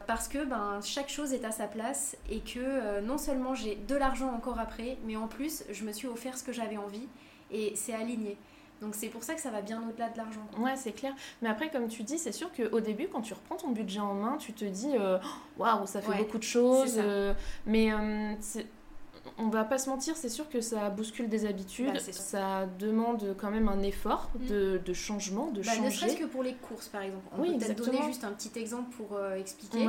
Parce 0.06 0.28
que 0.28 0.44
ben, 0.44 0.80
chaque 0.82 1.08
chose 1.08 1.32
est 1.32 1.44
à 1.44 1.50
sa 1.50 1.66
place 1.66 2.16
et 2.30 2.40
que 2.40 2.58
euh, 2.58 3.00
non 3.00 3.18
seulement 3.18 3.54
j'ai 3.54 3.74
de 3.74 3.96
l'argent 3.96 4.32
encore 4.32 4.60
après, 4.60 4.98
mais 5.04 5.16
en 5.16 5.26
plus, 5.26 5.64
je 5.70 5.84
me 5.84 5.92
suis 5.92 6.06
offert 6.06 6.38
ce 6.38 6.44
que 6.44 6.52
j'avais 6.52 6.76
envie 6.76 7.08
et 7.50 7.72
c'est 7.74 7.94
aligné. 7.94 8.36
Donc 8.80 8.94
c'est 8.94 9.08
pour 9.08 9.22
ça 9.22 9.34
que 9.34 9.40
ça 9.40 9.50
va 9.50 9.62
bien 9.62 9.82
au-delà 9.88 10.10
de 10.10 10.18
l'argent. 10.18 10.46
Ouais, 10.58 10.76
c'est 10.76 10.92
clair. 10.92 11.14
Mais 11.40 11.48
après, 11.48 11.70
comme 11.70 11.88
tu 11.88 12.02
dis, 12.02 12.18
c'est 12.18 12.32
sûr 12.32 12.50
qu'au 12.52 12.80
début, 12.80 13.08
quand 13.08 13.22
tu 13.22 13.32
reprends 13.32 13.56
ton 13.56 13.70
budget 13.70 14.00
en 14.00 14.14
main, 14.14 14.36
tu 14.38 14.52
te 14.52 14.64
dis, 14.64 14.92
euh, 14.94 15.18
waouh, 15.58 15.86
ça 15.86 16.02
fait 16.02 16.18
beaucoup 16.18 16.38
de 16.38 16.42
choses. 16.42 16.96
Euh, 16.98 17.32
mais 17.64 17.90
on 19.38 19.48
va 19.48 19.64
pas 19.64 19.78
se 19.78 19.88
mentir, 19.88 20.16
c'est 20.16 20.28
sûr 20.28 20.48
que 20.48 20.60
ça 20.60 20.90
bouscule 20.90 21.28
des 21.28 21.46
habitudes, 21.46 21.92
bah, 21.92 22.00
ça 22.12 22.66
demande 22.78 23.36
quand 23.38 23.50
même 23.50 23.68
un 23.68 23.82
effort 23.82 24.30
mm. 24.38 24.46
de, 24.46 24.92
changement, 24.92 25.50
de 25.50 25.62
bah, 25.62 25.72
changer. 25.72 25.80
Ne 25.80 25.90
serait-ce 25.90 26.16
que 26.16 26.24
pour 26.24 26.42
les 26.42 26.54
courses, 26.54 26.88
par 26.88 27.02
exemple. 27.02 27.24
On 27.32 27.42
peut 27.42 27.58
peut-être 27.58 27.84
donner 27.84 28.02
juste 28.06 28.24
un 28.24 28.32
petit 28.32 28.58
exemple 28.58 28.94
pour 28.96 29.16
euh, 29.16 29.36
expliquer. 29.36 29.86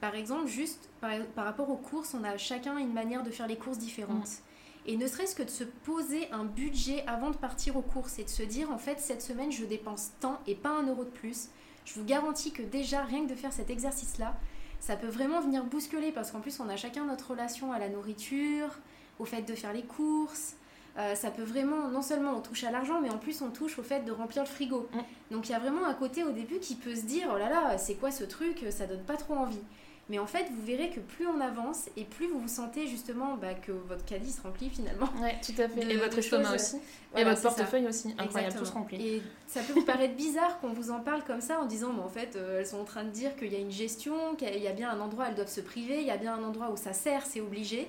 Par 0.00 0.14
exemple, 0.14 0.46
juste 0.46 0.88
par, 1.00 1.44
rapport 1.44 1.68
aux 1.68 1.76
courses, 1.76 2.14
on 2.18 2.24
a 2.24 2.38
chacun 2.38 2.78
une 2.78 2.92
manière 2.92 3.22
de 3.22 3.30
faire 3.30 3.46
les 3.46 3.56
courses 3.56 3.78
différentes. 3.78 4.28
Mm. 4.28 4.86
Et 4.86 4.96
ne 4.96 5.06
serait-ce 5.06 5.34
que 5.34 5.42
de 5.42 5.50
se 5.50 5.64
poser 5.64 6.30
un 6.32 6.44
budget 6.44 7.04
avant 7.06 7.30
de 7.30 7.36
partir 7.36 7.76
aux 7.76 7.82
courses 7.82 8.18
et 8.18 8.24
de 8.24 8.30
se 8.30 8.42
dire, 8.42 8.70
en 8.70 8.78
fait, 8.78 8.98
cette 8.98 9.20
semaine, 9.20 9.52
je 9.52 9.66
dépense 9.66 10.12
tant 10.20 10.40
et 10.46 10.54
pas 10.54 10.70
un 10.70 10.86
euro 10.86 11.04
de 11.04 11.10
plus. 11.10 11.48
Je 11.84 11.94
vous 11.94 12.04
garantis 12.04 12.52
que 12.52 12.62
déjà, 12.62 13.02
rien 13.02 13.24
que 13.26 13.30
de 13.30 13.34
faire 13.34 13.52
cet 13.52 13.68
exercice-là, 13.68 14.34
ça 14.80 14.96
peut 14.96 15.06
vraiment 15.06 15.40
venir 15.40 15.64
bousculer 15.64 16.10
parce 16.10 16.30
qu'en 16.30 16.40
plus 16.40 16.58
on 16.60 16.68
a 16.68 16.76
chacun 16.76 17.04
notre 17.04 17.30
relation 17.30 17.72
à 17.72 17.78
la 17.78 17.88
nourriture, 17.88 18.78
au 19.18 19.24
fait 19.24 19.42
de 19.42 19.54
faire 19.54 19.72
les 19.72 19.82
courses. 19.82 20.56
Euh, 20.98 21.14
ça 21.14 21.30
peut 21.30 21.42
vraiment, 21.42 21.88
non 21.88 22.02
seulement 22.02 22.32
on 22.32 22.40
touche 22.40 22.64
à 22.64 22.70
l'argent, 22.70 23.00
mais 23.00 23.10
en 23.10 23.18
plus 23.18 23.42
on 23.42 23.50
touche 23.50 23.78
au 23.78 23.82
fait 23.82 24.00
de 24.00 24.10
remplir 24.10 24.42
le 24.42 24.48
frigo. 24.48 24.88
Mm. 24.92 25.34
Donc 25.34 25.48
il 25.48 25.52
y 25.52 25.54
a 25.54 25.58
vraiment 25.58 25.86
un 25.86 25.94
côté 25.94 26.24
au 26.24 26.32
début 26.32 26.58
qui 26.58 26.74
peut 26.74 26.96
se 26.96 27.02
dire, 27.02 27.30
oh 27.32 27.38
là 27.38 27.48
là, 27.48 27.78
c'est 27.78 27.94
quoi 27.94 28.10
ce 28.10 28.24
truc, 28.24 28.64
ça 28.70 28.86
donne 28.86 29.04
pas 29.04 29.16
trop 29.16 29.34
envie. 29.34 29.62
Mais 30.10 30.18
en 30.18 30.26
fait, 30.26 30.46
vous 30.50 30.66
verrez 30.66 30.90
que 30.90 30.98
plus 30.98 31.28
on 31.28 31.40
avance 31.40 31.88
et 31.96 32.04
plus 32.04 32.26
vous 32.26 32.40
vous 32.40 32.48
sentez 32.48 32.88
justement 32.88 33.36
bah, 33.36 33.54
que 33.54 33.70
votre 33.70 34.04
caddie 34.04 34.32
se 34.32 34.42
remplit 34.42 34.68
finalement. 34.68 35.08
Ouais, 35.22 35.36
tout 35.40 35.52
à 35.62 35.68
fait. 35.68 35.88
et 35.88 35.96
votre 35.96 36.18
estomac 36.18 36.56
aussi. 36.56 36.78
et 37.16 37.22
votre 37.22 37.40
portefeuille 37.40 37.86
aussi. 37.86 38.12
Incroyable, 38.18 38.56
tout 38.58 38.64
se 38.64 38.72
remplit. 38.72 39.06
Et 39.06 39.22
ça 39.46 39.60
peut 39.62 39.72
vous 39.72 39.84
paraître 39.84 40.16
bizarre 40.16 40.58
qu'on 40.58 40.72
vous 40.72 40.90
en 40.90 40.98
parle 40.98 41.22
comme 41.22 41.40
ça 41.40 41.60
en 41.60 41.64
disant, 41.64 41.92
mais 41.92 42.02
en 42.02 42.08
fait, 42.08 42.34
euh, 42.34 42.58
elles 42.58 42.66
sont 42.66 42.80
en 42.80 42.84
train 42.84 43.04
de 43.04 43.10
dire 43.10 43.36
qu'il 43.36 43.52
y 43.52 43.56
a 43.56 43.60
une 43.60 43.70
gestion, 43.70 44.34
qu'il 44.34 44.58
y 44.58 44.66
a 44.66 44.72
bien 44.72 44.90
un 44.90 44.98
endroit 44.98 45.26
où 45.26 45.28
elles 45.28 45.36
doivent 45.36 45.48
se 45.48 45.60
priver, 45.60 46.00
il 46.00 46.06
y 46.06 46.10
a 46.10 46.16
bien 46.16 46.34
un 46.34 46.42
endroit 46.42 46.70
où 46.72 46.76
ça 46.76 46.92
sert, 46.92 47.24
c'est 47.24 47.40
obligé. 47.40 47.88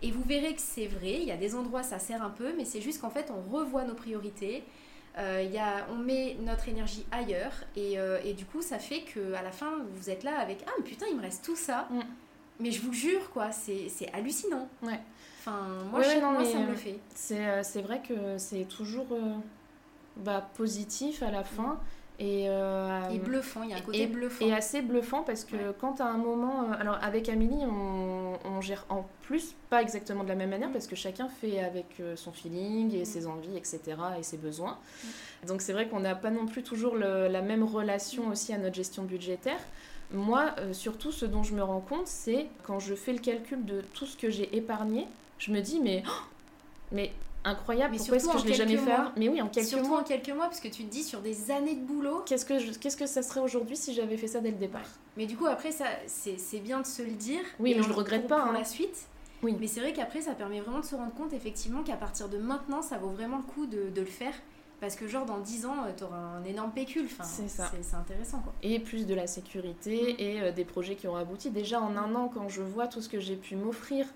Et 0.00 0.10
vous 0.10 0.22
verrez 0.22 0.54
que 0.54 0.62
c'est 0.62 0.86
vrai, 0.86 1.18
il 1.20 1.24
y 1.24 1.32
a 1.32 1.36
des 1.36 1.54
endroits 1.54 1.82
ça 1.82 1.98
sert 1.98 2.22
un 2.22 2.30
peu, 2.30 2.54
mais 2.56 2.64
c'est 2.64 2.80
juste 2.80 3.02
qu'en 3.02 3.10
fait, 3.10 3.30
on 3.30 3.52
revoit 3.54 3.84
nos 3.84 3.94
priorités. 3.94 4.62
Euh, 5.18 5.42
y 5.42 5.58
a, 5.58 5.86
on 5.90 5.96
met 5.96 6.36
notre 6.40 6.68
énergie 6.68 7.04
ailleurs 7.10 7.52
et, 7.74 7.98
euh, 7.98 8.20
et, 8.24 8.34
du 8.34 8.44
coup 8.44 8.62
ça 8.62 8.78
fait 8.78 9.00
que 9.00 9.32
à 9.32 9.42
la 9.42 9.50
fin 9.50 9.78
vous 9.94 10.10
êtes 10.10 10.22
là 10.22 10.38
avec 10.38 10.62
ah 10.66 10.70
mais 10.78 10.84
putain 10.84 11.06
il 11.10 11.16
me 11.16 11.22
reste 11.22 11.44
tout 11.44 11.56
ça. 11.56 11.88
Mm. 11.90 12.00
mais 12.60 12.70
je 12.70 12.80
vous 12.82 12.92
jure 12.92 13.30
quoi 13.30 13.50
c'est 13.50 13.90
hallucinant. 14.12 14.68
Ouais. 14.80 15.00
Enfin 15.40 15.66
moi, 15.90 16.02
je, 16.02 16.20
moi 16.20 16.44
ça 16.44 16.58
me 16.58 16.68
le 16.68 16.76
fait. 16.76 17.00
c'est 17.14 17.64
c'est 17.64 17.82
vrai 17.82 18.00
que 18.00 18.38
c'est 18.38 18.64
toujours 18.64 19.08
euh, 19.10 19.34
bah, 20.18 20.48
positif 20.56 21.22
à 21.24 21.32
la 21.32 21.42
fin. 21.42 21.74
mm. 21.74 21.78
Euh, 22.20 23.10
et, 23.10 23.18
bluffant, 23.18 23.62
il 23.62 23.70
y 23.70 23.72
a 23.72 23.76
un 23.76 23.80
côté 23.80 24.06
bluffant. 24.08 24.44
Et 24.44 24.52
assez 24.52 24.82
bluffant 24.82 25.22
parce 25.22 25.44
que 25.44 25.72
quand 25.80 26.00
à 26.00 26.06
un 26.06 26.16
moment. 26.16 26.64
Euh, 26.64 26.74
alors 26.80 26.98
avec 27.00 27.28
Amélie, 27.28 27.64
on, 27.64 28.60
gère 28.60 28.84
en 28.88 29.06
plus 29.22 29.54
pas 29.70 29.82
exactement 29.82 30.24
de 30.24 30.28
la 30.28 30.34
même 30.34 30.50
manière 30.50 30.68
mm. 30.68 30.72
parce 30.72 30.88
que 30.88 30.96
chacun 30.96 31.28
fait 31.28 31.60
avec 31.60 31.86
euh, 32.00 32.16
son 32.16 32.32
feeling 32.32 32.92
et 32.92 33.02
mm. 33.02 33.04
ses 33.04 33.26
envies, 33.28 33.56
etc. 33.56 33.80
et 34.18 34.24
ses 34.24 34.36
besoins. 34.36 34.78
Mm. 35.04 35.46
Donc 35.46 35.62
c'est 35.62 35.72
vrai 35.72 35.86
qu'on 35.86 36.00
n'a 36.00 36.16
pas 36.16 36.30
non 36.30 36.46
plus 36.46 36.64
toujours 36.64 36.96
la 36.96 37.42
même 37.42 37.62
relation 37.62 38.28
aussi 38.28 38.52
à 38.52 38.58
notre 38.58 38.74
gestion 38.74 39.04
budgétaire. 39.04 39.60
Moi, 40.10 40.54
surtout, 40.72 41.12
ce 41.12 41.26
dont 41.26 41.42
je 41.42 41.54
me 41.54 41.62
rends 41.62 41.80
compte, 41.80 42.06
c'est 42.06 42.46
quand 42.62 42.78
je 42.80 42.94
fais 42.94 43.12
le 43.12 43.18
calcul 43.18 43.64
de 43.64 43.82
tout 43.92 44.06
ce 44.06 44.16
que 44.16 44.30
j'ai 44.30 44.56
épargné, 44.56 45.06
je 45.38 45.52
me 45.52 45.60
dis, 45.60 45.80
mais, 45.80 46.02
mais 46.92 47.12
incroyable. 47.48 47.92
Mais 47.92 47.98
Pourquoi 47.98 48.16
est-ce 48.16 48.28
que 48.28 48.38
je 48.38 48.46
l'ai 48.46 48.54
jamais 48.54 48.76
fait 48.76 48.96
Mais 49.16 49.28
oui, 49.28 49.40
en 49.42 49.48
quelques 49.48 49.68
surtout 49.68 49.88
mois. 49.88 50.00
en 50.00 50.04
quelques 50.04 50.30
mois, 50.30 50.46
parce 50.46 50.60
que 50.60 50.68
tu 50.68 50.84
te 50.84 50.90
dis 50.90 51.02
sur 51.02 51.20
des 51.20 51.50
années 51.50 51.74
de 51.74 51.84
boulot. 51.84 52.22
Qu'est-ce 52.26 52.44
que 52.44 52.76
qu'est-ce 52.78 52.96
que 52.96 53.06
ça 53.06 53.22
serait 53.22 53.40
aujourd'hui 53.40 53.76
si 53.76 53.94
j'avais 53.94 54.16
fait 54.16 54.28
ça 54.28 54.40
dès 54.40 54.50
le 54.50 54.56
départ? 54.56 54.86
Mais 55.16 55.26
du 55.26 55.36
coup, 55.36 55.46
après, 55.46 55.72
ça, 55.72 55.86
c'est 56.06 56.60
bien 56.60 56.80
de 56.80 56.86
se 56.86 57.02
le 57.02 57.12
dire. 57.12 57.42
Oui, 57.58 57.74
mais 57.76 57.82
je 57.82 57.88
le 57.88 57.94
regrette 57.94 58.28
pas. 58.28 58.40
Pour 58.40 58.50
hein. 58.50 58.58
la 58.58 58.64
suite. 58.64 59.06
Oui. 59.42 59.56
Mais 59.60 59.68
c'est 59.68 59.80
vrai 59.80 59.92
qu'après, 59.92 60.20
ça 60.20 60.32
permet 60.32 60.60
vraiment 60.60 60.80
de 60.80 60.84
se 60.84 60.96
rendre 60.96 61.14
compte 61.14 61.32
effectivement 61.32 61.82
qu'à 61.82 61.96
partir 61.96 62.28
de 62.28 62.38
maintenant, 62.38 62.82
ça 62.82 62.98
vaut 62.98 63.10
vraiment 63.10 63.36
le 63.36 63.42
coup 63.44 63.66
de, 63.66 63.88
de 63.88 64.00
le 64.00 64.06
faire. 64.06 64.34
Parce 64.80 64.94
que 64.94 65.08
genre 65.08 65.26
dans 65.26 65.38
10 65.38 65.66
ans, 65.66 65.74
euh, 65.86 65.92
tu 65.96 66.04
auras 66.04 66.16
un 66.16 66.44
énorme 66.44 66.70
pécule. 66.70 67.06
Enfin, 67.06 67.24
c'est 67.24 67.48
ça. 67.48 67.70
C'est 67.82 67.96
intéressant. 67.96 68.38
Quoi. 68.40 68.52
Et 68.62 68.78
plus 68.78 69.06
de 69.06 69.14
la 69.14 69.26
sécurité 69.26 70.14
mm. 70.14 70.22
et 70.22 70.40
euh, 70.40 70.52
des 70.52 70.64
projets 70.64 70.94
qui 70.94 71.08
ont 71.08 71.16
abouti. 71.16 71.50
Déjà 71.50 71.80
en 71.80 71.96
un 71.96 72.14
an, 72.14 72.30
quand 72.32 72.48
je 72.48 72.62
vois 72.62 72.86
tout 72.86 73.00
ce 73.00 73.08
que 73.08 73.18
j'ai 73.18 73.36
pu 73.36 73.56
m'offrir, 73.56 74.06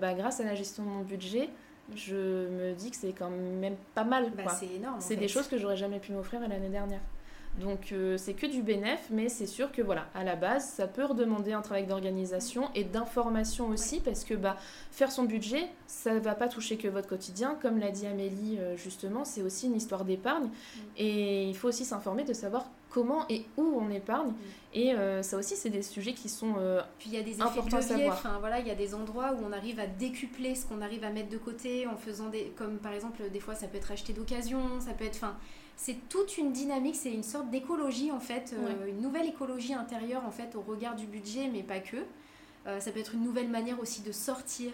bah, 0.00 0.12
grâce 0.14 0.40
à 0.40 0.44
la 0.44 0.54
gestion 0.54 0.84
de 0.84 0.88
mon 0.88 1.02
budget, 1.02 1.48
je 1.94 2.48
me 2.48 2.72
dis 2.72 2.90
que 2.90 2.96
c'est 2.96 3.12
quand 3.12 3.30
même 3.30 3.76
pas 3.94 4.04
mal. 4.04 4.30
Bah, 4.36 4.48
c'est 4.48 4.74
énorme. 4.74 5.00
C'est 5.00 5.16
des 5.16 5.28
choses 5.28 5.48
que 5.48 5.58
j'aurais 5.58 5.76
jamais 5.76 5.98
pu 5.98 6.12
m'offrir 6.12 6.40
l'année 6.40 6.68
dernière. 6.68 7.00
Donc 7.60 7.92
euh, 7.92 8.16
c'est 8.18 8.34
que 8.34 8.46
du 8.46 8.62
bénéf, 8.62 9.00
mais 9.10 9.28
c'est 9.28 9.46
sûr 9.46 9.70
que 9.70 9.80
voilà, 9.80 10.06
à 10.14 10.24
la 10.24 10.34
base, 10.34 10.68
ça 10.70 10.88
peut 10.88 11.04
redemander 11.04 11.52
un 11.52 11.60
travail 11.60 11.86
d'organisation 11.86 12.68
et 12.74 12.82
d'information 12.82 13.68
aussi, 13.68 14.00
parce 14.00 14.24
que 14.24 14.34
bah, 14.34 14.56
faire 14.90 15.12
son 15.12 15.22
budget, 15.22 15.68
ça 15.86 16.14
ne 16.14 16.18
va 16.18 16.34
pas 16.34 16.48
toucher 16.48 16.76
que 16.76 16.88
votre 16.88 17.08
quotidien. 17.08 17.56
Comme 17.62 17.78
l'a 17.78 17.90
dit 17.90 18.06
Amélie 18.06 18.58
euh, 18.58 18.76
justement, 18.76 19.24
c'est 19.24 19.42
aussi 19.42 19.66
une 19.66 19.76
histoire 19.76 20.04
d'épargne. 20.04 20.46
Mm. 20.46 20.80
Et 20.96 21.44
il 21.48 21.56
faut 21.56 21.68
aussi 21.68 21.84
s'informer 21.84 22.24
de 22.24 22.32
savoir 22.32 22.66
comment 22.94 23.26
et 23.28 23.44
où 23.56 23.78
on 23.80 23.90
épargne. 23.90 24.30
Mm. 24.30 24.34
Et 24.74 24.94
euh, 24.94 25.22
ça 25.22 25.36
aussi, 25.36 25.56
c'est 25.56 25.70
des 25.70 25.82
sujets 25.82 26.14
qui 26.14 26.28
sont 26.28 26.54
euh, 26.58 26.80
Puis 26.98 27.10
il 27.10 27.14
y 27.14 27.18
a 27.18 27.22
des 27.22 27.32
effets 27.32 27.62
de 27.62 27.74
à 27.74 27.80
levier, 27.80 28.10
enfin 28.10 28.38
voilà, 28.38 28.60
il 28.60 28.66
y 28.66 28.70
a 28.70 28.74
des 28.74 28.94
endroits 28.94 29.32
où 29.32 29.44
on 29.44 29.52
arrive 29.52 29.80
à 29.80 29.86
décupler 29.86 30.54
ce 30.54 30.66
qu'on 30.66 30.80
arrive 30.80 31.04
à 31.04 31.10
mettre 31.10 31.28
de 31.28 31.38
côté 31.38 31.86
en 31.86 31.96
faisant 31.96 32.28
des. 32.28 32.52
Comme 32.56 32.78
par 32.78 32.92
exemple, 32.92 33.22
des 33.32 33.40
fois 33.40 33.54
ça 33.54 33.66
peut 33.66 33.76
être 33.76 33.90
acheté 33.90 34.12
d'occasion, 34.12 34.80
ça 34.80 34.92
peut 34.92 35.04
être. 35.04 35.16
Enfin, 35.16 35.36
c'est 35.76 36.08
toute 36.08 36.38
une 36.38 36.52
dynamique, 36.52 36.96
c'est 36.96 37.12
une 37.12 37.22
sorte 37.22 37.50
d'écologie 37.50 38.12
en 38.12 38.20
fait, 38.20 38.54
euh, 38.56 38.88
une 38.88 39.00
nouvelle 39.00 39.26
écologie 39.26 39.74
intérieure 39.74 40.24
en 40.24 40.30
fait 40.30 40.54
au 40.54 40.60
regard 40.60 40.94
du 40.94 41.06
budget, 41.06 41.48
mais 41.52 41.62
pas 41.62 41.80
que. 41.80 41.96
Euh, 42.66 42.80
ça 42.80 42.92
peut 42.92 43.00
être 43.00 43.14
une 43.14 43.24
nouvelle 43.24 43.48
manière 43.48 43.78
aussi 43.80 44.02
de 44.02 44.12
sortir, 44.12 44.72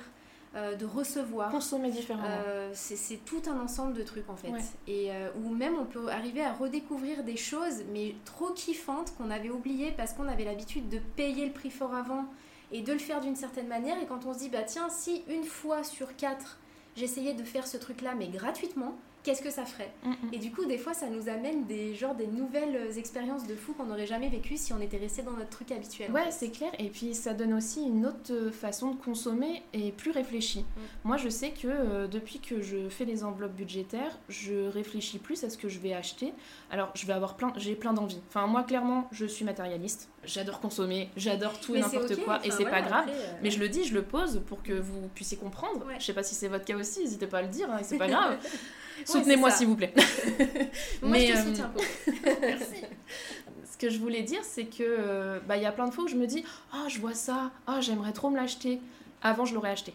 euh, 0.57 0.75
de 0.75 0.85
recevoir. 0.85 1.51
consommés 1.53 1.93
différemment. 1.93 2.27
Euh, 2.27 2.71
c'est 2.75 2.97
c'est 2.97 3.19
tout 3.19 3.41
un 3.47 3.61
ensemble 3.61 3.93
de 3.93 4.03
trucs 4.03 4.29
en 4.29 4.35
fait. 4.35 4.51
Ouais. 4.51 4.61
Et 4.89 5.13
euh, 5.13 5.31
où 5.41 5.55
même 5.55 5.75
on 5.79 5.85
peut 5.85 6.09
arriver 6.09 6.43
à 6.43 6.53
redécouvrir 6.53 7.23
des 7.23 7.37
choses, 7.37 7.85
mais 7.93 8.17
trop 8.25 8.51
kiffantes 8.51 9.15
qu'on 9.17 9.31
avait 9.31 9.51
oubliées 9.51 9.93
parce 9.97 10.13
qu'on 10.13 10.27
avait 10.27 10.45
l'habitude 10.45 10.89
de 10.89 10.99
payer 11.15 11.47
le 11.47 11.53
prix 11.53 11.71
fort 11.71 11.95
avant 11.95 12.25
et 12.73 12.83
de 12.83 12.93
le 12.93 12.99
faire 12.99 13.21
d'une 13.21 13.37
certaine 13.37 13.69
manière. 13.69 14.03
Et 14.03 14.07
quand 14.07 14.27
on 14.27 14.35
se 14.35 14.41
dit, 14.41 14.49
bah 14.49 14.65
tiens, 14.65 14.89
si 14.91 15.23
une 15.29 15.45
fois 15.45 15.85
sur 15.85 16.17
quatre, 16.17 16.59
j'essayais 16.97 17.35
de 17.35 17.45
faire 17.45 17.69
ce 17.69 17.77
truc-là, 17.77 18.17
mais 18.17 18.27
gratuitement, 18.27 18.97
qu'est-ce 19.23 19.43
que 19.43 19.51
ça 19.51 19.65
ferait 19.65 19.93
Mm, 20.05 20.11
mm. 20.11 20.15
Et 20.33 20.39
du 20.39 20.51
coup, 20.53 20.65
des 20.65 20.79
fois, 20.79 20.95
ça 20.95 21.09
nous 21.09 21.29
amène 21.29 21.65
des, 21.67 21.95
genre, 21.95 22.15
des 22.15 22.27
nouvelles 22.27 22.77
euh, 22.77 22.93
expériences 22.93 23.47
de 23.47 23.55
fou 23.55 23.73
qu'on 23.75 23.85
n'aurait 23.85 24.07
jamais 24.07 24.29
vécues 24.29 24.57
si 24.57 24.73
on 24.73 24.81
était 24.81 24.97
resté 24.97 25.23
dans 25.23 25.33
notre 25.33 25.51
truc 25.51 25.71
habituel. 25.73 26.11
en 26.11 26.15
Ouais, 26.15 26.25
fait. 26.27 26.31
c'est 26.33 26.51
clair. 26.51 26.71
Et 26.79 26.89
puis 26.89 27.15
ça 27.15 27.35
donne 27.35 27.53
aussi 27.55 27.83
une 27.83 28.07
autre 28.07 28.33
euh, 28.33 28.51
façon 28.51 28.93
de 28.93 28.97
consommer 28.97 29.63
et 29.73 29.93
plus 29.93 30.11
réfléchie. 30.11 30.61
Mm. 30.61 30.81
Moi, 31.05 31.17
je 31.17 31.29
sais 31.29 31.51
que 31.51 31.69
euh, 31.69 32.07
depuis 32.09 32.39
que 32.41 32.63
je 32.63 32.89
fais 32.89 33.05
les 33.05 33.25
enveloppes 33.25 33.55
budgétaires, 33.55 34.19
je 34.29 34.69
réfléchis 34.69 35.19
plus 35.19 35.45
à 35.45 35.51
ce 35.51 35.59
que 35.59 35.69
je 35.69 35.79
vais 35.79 35.93
acheter. 35.93 36.33
Alors, 36.71 36.91
je 36.95 37.05
vais 37.07 37.13
avoir 37.13 37.37
plein, 37.37 37.53
j'ai 37.57 37.75
plein 37.75 37.93
d'envies. 37.93 38.21
Enfin, 38.29 38.47
moi, 38.47 38.63
clairement, 38.63 39.09
je 39.13 39.27
suis 39.27 39.45
matérialiste. 39.45 40.09
J'adore 40.25 40.61
consommer, 40.61 41.11
j'adore 41.17 41.59
tout 41.61 41.75
et 41.75 41.81
n'importe 41.81 42.15
quoi, 42.25 42.45
et 42.45 42.51
c'est 42.51 42.65
pas 42.65 42.71
voilà, 42.71 42.87
grave. 42.87 43.09
après, 43.09 43.15
euh, 43.15 43.33
Mais 43.43 43.51
je 43.51 43.59
le 43.59 43.71
dis, 43.71 43.85
je 43.85 43.95
le 43.95 44.03
pose 44.03 44.43
pour 44.47 44.63
que 44.63 44.75
vous 44.75 45.09
puissiez 45.15 45.39
comprendre. 45.39 45.87
Ouais. 45.87 45.95
Je 45.99 46.05
sais 46.05 46.13
pas 46.13 46.23
si 46.23 46.35
c'est 46.35 46.49
votre 46.49 46.65
cas 46.67 46.77
aussi, 46.77 47.01
n'hésitez 47.01 47.27
pas 47.27 47.39
à 47.39 47.43
le 47.43 47.49
dire, 47.49 47.71
hein, 47.71 47.79
c'est 47.83 47.97
pas 47.97 48.07
grave. 48.09 48.37
Soutenez-moi 49.07 49.51
s'il 49.51 49.69
vous 49.69 49.77
plaît. 49.77 49.95
Moi, 51.01 51.13
Mais, 51.13 51.27
je 51.27 51.33
te 51.33 51.39
euh, 51.39 51.45
soutiens. 51.45 51.69
Pau. 51.75 51.81
Merci. 52.43 52.85
Ce 53.73 53.79
que 53.79 53.89
je 53.89 53.99
voulais 53.99 54.23
dire, 54.23 54.41
c'est 54.43 54.67
que 54.67 54.83
euh, 54.83 55.41
bah, 55.49 55.57
il 55.57 55.63
y 55.63 55.67
a 55.67 55.73
plein 55.73 55.87
de 55.87 55.91
fois 55.95 56.05
où 56.05 56.09
je 56.09 56.17
me 56.17 56.27
dis 56.27 56.45
Ah, 56.71 56.85
je 56.89 57.01
vois 57.01 57.15
ça, 57.15 57.51
ah, 57.67 57.81
j'aimerais 57.81 58.13
trop 58.13 58.29
me 58.29 58.37
l'acheter. 58.37 58.79
Avant, 59.23 59.47
je 59.47 59.55
l'aurais 59.55 59.71
acheté. 59.71 59.95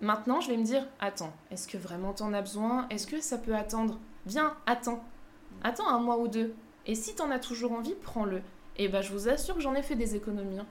Maintenant, 0.00 0.40
je 0.40 0.48
vais 0.48 0.56
me 0.56 0.64
dire 0.64 0.86
Attends, 0.98 1.34
est-ce 1.50 1.68
que 1.68 1.76
vraiment 1.76 2.14
t'en 2.14 2.32
as 2.32 2.40
besoin? 2.40 2.86
Est-ce 2.88 3.06
que 3.06 3.20
ça 3.20 3.36
peut 3.36 3.54
attendre? 3.54 3.98
Viens, 4.24 4.56
attends. 4.64 5.04
Attends 5.62 5.88
un 5.88 5.98
mois 5.98 6.16
ou 6.16 6.26
deux. 6.26 6.54
Et 6.86 6.94
si 6.94 7.14
t'en 7.14 7.30
as 7.30 7.38
toujours 7.38 7.72
envie, 7.72 7.94
prends-le. 8.02 8.40
Et 8.78 8.88
bah, 8.88 9.00
je 9.02 9.12
vous 9.12 9.28
assure 9.28 9.54
que 9.54 9.60
j'en 9.60 9.74
ai 9.74 9.82
fait 9.82 9.96
des 9.96 10.16
économies. 10.16 10.58
hein. 10.58 10.66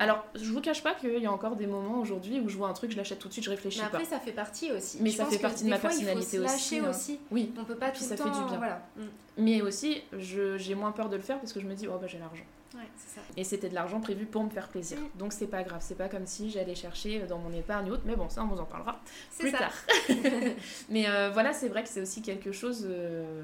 Alors, 0.00 0.24
je 0.34 0.50
vous 0.52 0.60
cache 0.60 0.82
pas 0.82 0.92
qu'il 0.94 1.18
y 1.18 1.26
a 1.26 1.30
encore 1.30 1.54
des 1.54 1.68
moments 1.68 2.00
aujourd'hui 2.00 2.40
où 2.40 2.48
je 2.48 2.56
vois 2.56 2.68
un 2.68 2.72
truc, 2.72 2.90
je 2.90 2.96
l'achète 2.96 3.20
tout 3.20 3.28
de 3.28 3.32
suite, 3.32 3.44
je 3.44 3.50
réfléchis 3.50 3.78
Mais 3.78 3.86
après, 3.86 3.98
pas. 4.00 4.04
ça 4.04 4.18
fait 4.18 4.32
partie 4.32 4.72
aussi. 4.72 4.98
Mais 5.00 5.10
Je 5.10 5.16
ça 5.16 5.26
fait 5.26 5.38
partie 5.38 5.62
de 5.64 5.70
ma 5.70 5.78
fois, 5.78 5.90
personnalité 5.90 6.36
il 6.36 6.42
faut 6.42 6.48
se 6.48 6.52
lâcher 6.52 6.78
hein. 6.80 6.90
aussi. 6.90 7.20
Oui, 7.30 7.52
On 7.60 7.64
peut 7.64 7.76
pas 7.76 7.92
tout 7.92 8.02
ça 8.02 8.10
le 8.10 8.16
fait 8.16 8.24
temps. 8.24 8.42
du 8.42 8.48
bien. 8.48 8.56
Voilà. 8.58 8.82
Mm. 8.96 9.02
mais 9.38 9.62
aussi, 9.62 10.02
j'ai 10.18 10.74
moins 10.74 10.90
peur 10.90 11.08
de 11.08 11.14
le 11.16 11.22
faire 11.22 11.38
parce 11.38 11.52
que 11.52 11.60
je 11.60 11.66
me 11.66 11.74
dis 11.74 11.86
Oh, 11.86 11.96
bah, 12.00 12.08
j'ai 12.08 12.18
l'argent. 12.18 12.42
Ouais, 12.74 12.80
ça. 12.96 13.20
Et 13.36 13.44
c'était 13.44 13.68
de 13.68 13.74
l'argent 13.76 14.00
prévu 14.00 14.26
pour 14.26 14.42
me 14.42 14.50
faire 14.50 14.66
plaisir. 14.66 14.98
Mm. 14.98 15.18
Donc 15.18 15.32
c'est 15.32 15.46
pas 15.46 15.62
grave, 15.62 15.80
c'est 15.80 15.94
pas 15.96 16.08
comme 16.08 16.26
si 16.26 16.50
j'allais 16.50 16.74
chercher 16.74 17.20
dans 17.20 17.38
mon 17.38 17.52
épargne 17.52 17.88
ou 17.88 17.92
autre, 17.94 18.02
mais 18.04 18.16
bon, 18.16 18.28
ça 18.28 18.42
on 18.42 18.48
vous 18.48 18.58
en 18.60 18.64
parlera 18.64 19.00
C'est 19.30 19.44
plus 19.44 19.52
ça. 19.52 19.58
tard. 19.58 19.72
mais 20.88 21.08
euh, 21.08 21.30
voilà, 21.32 21.52
c'est 21.52 21.68
vrai 21.68 21.84
que 21.84 21.88
c'est 21.88 22.00
aussi 22.00 22.20
quelque 22.20 22.50
chose 22.50 22.84
euh, 22.90 23.42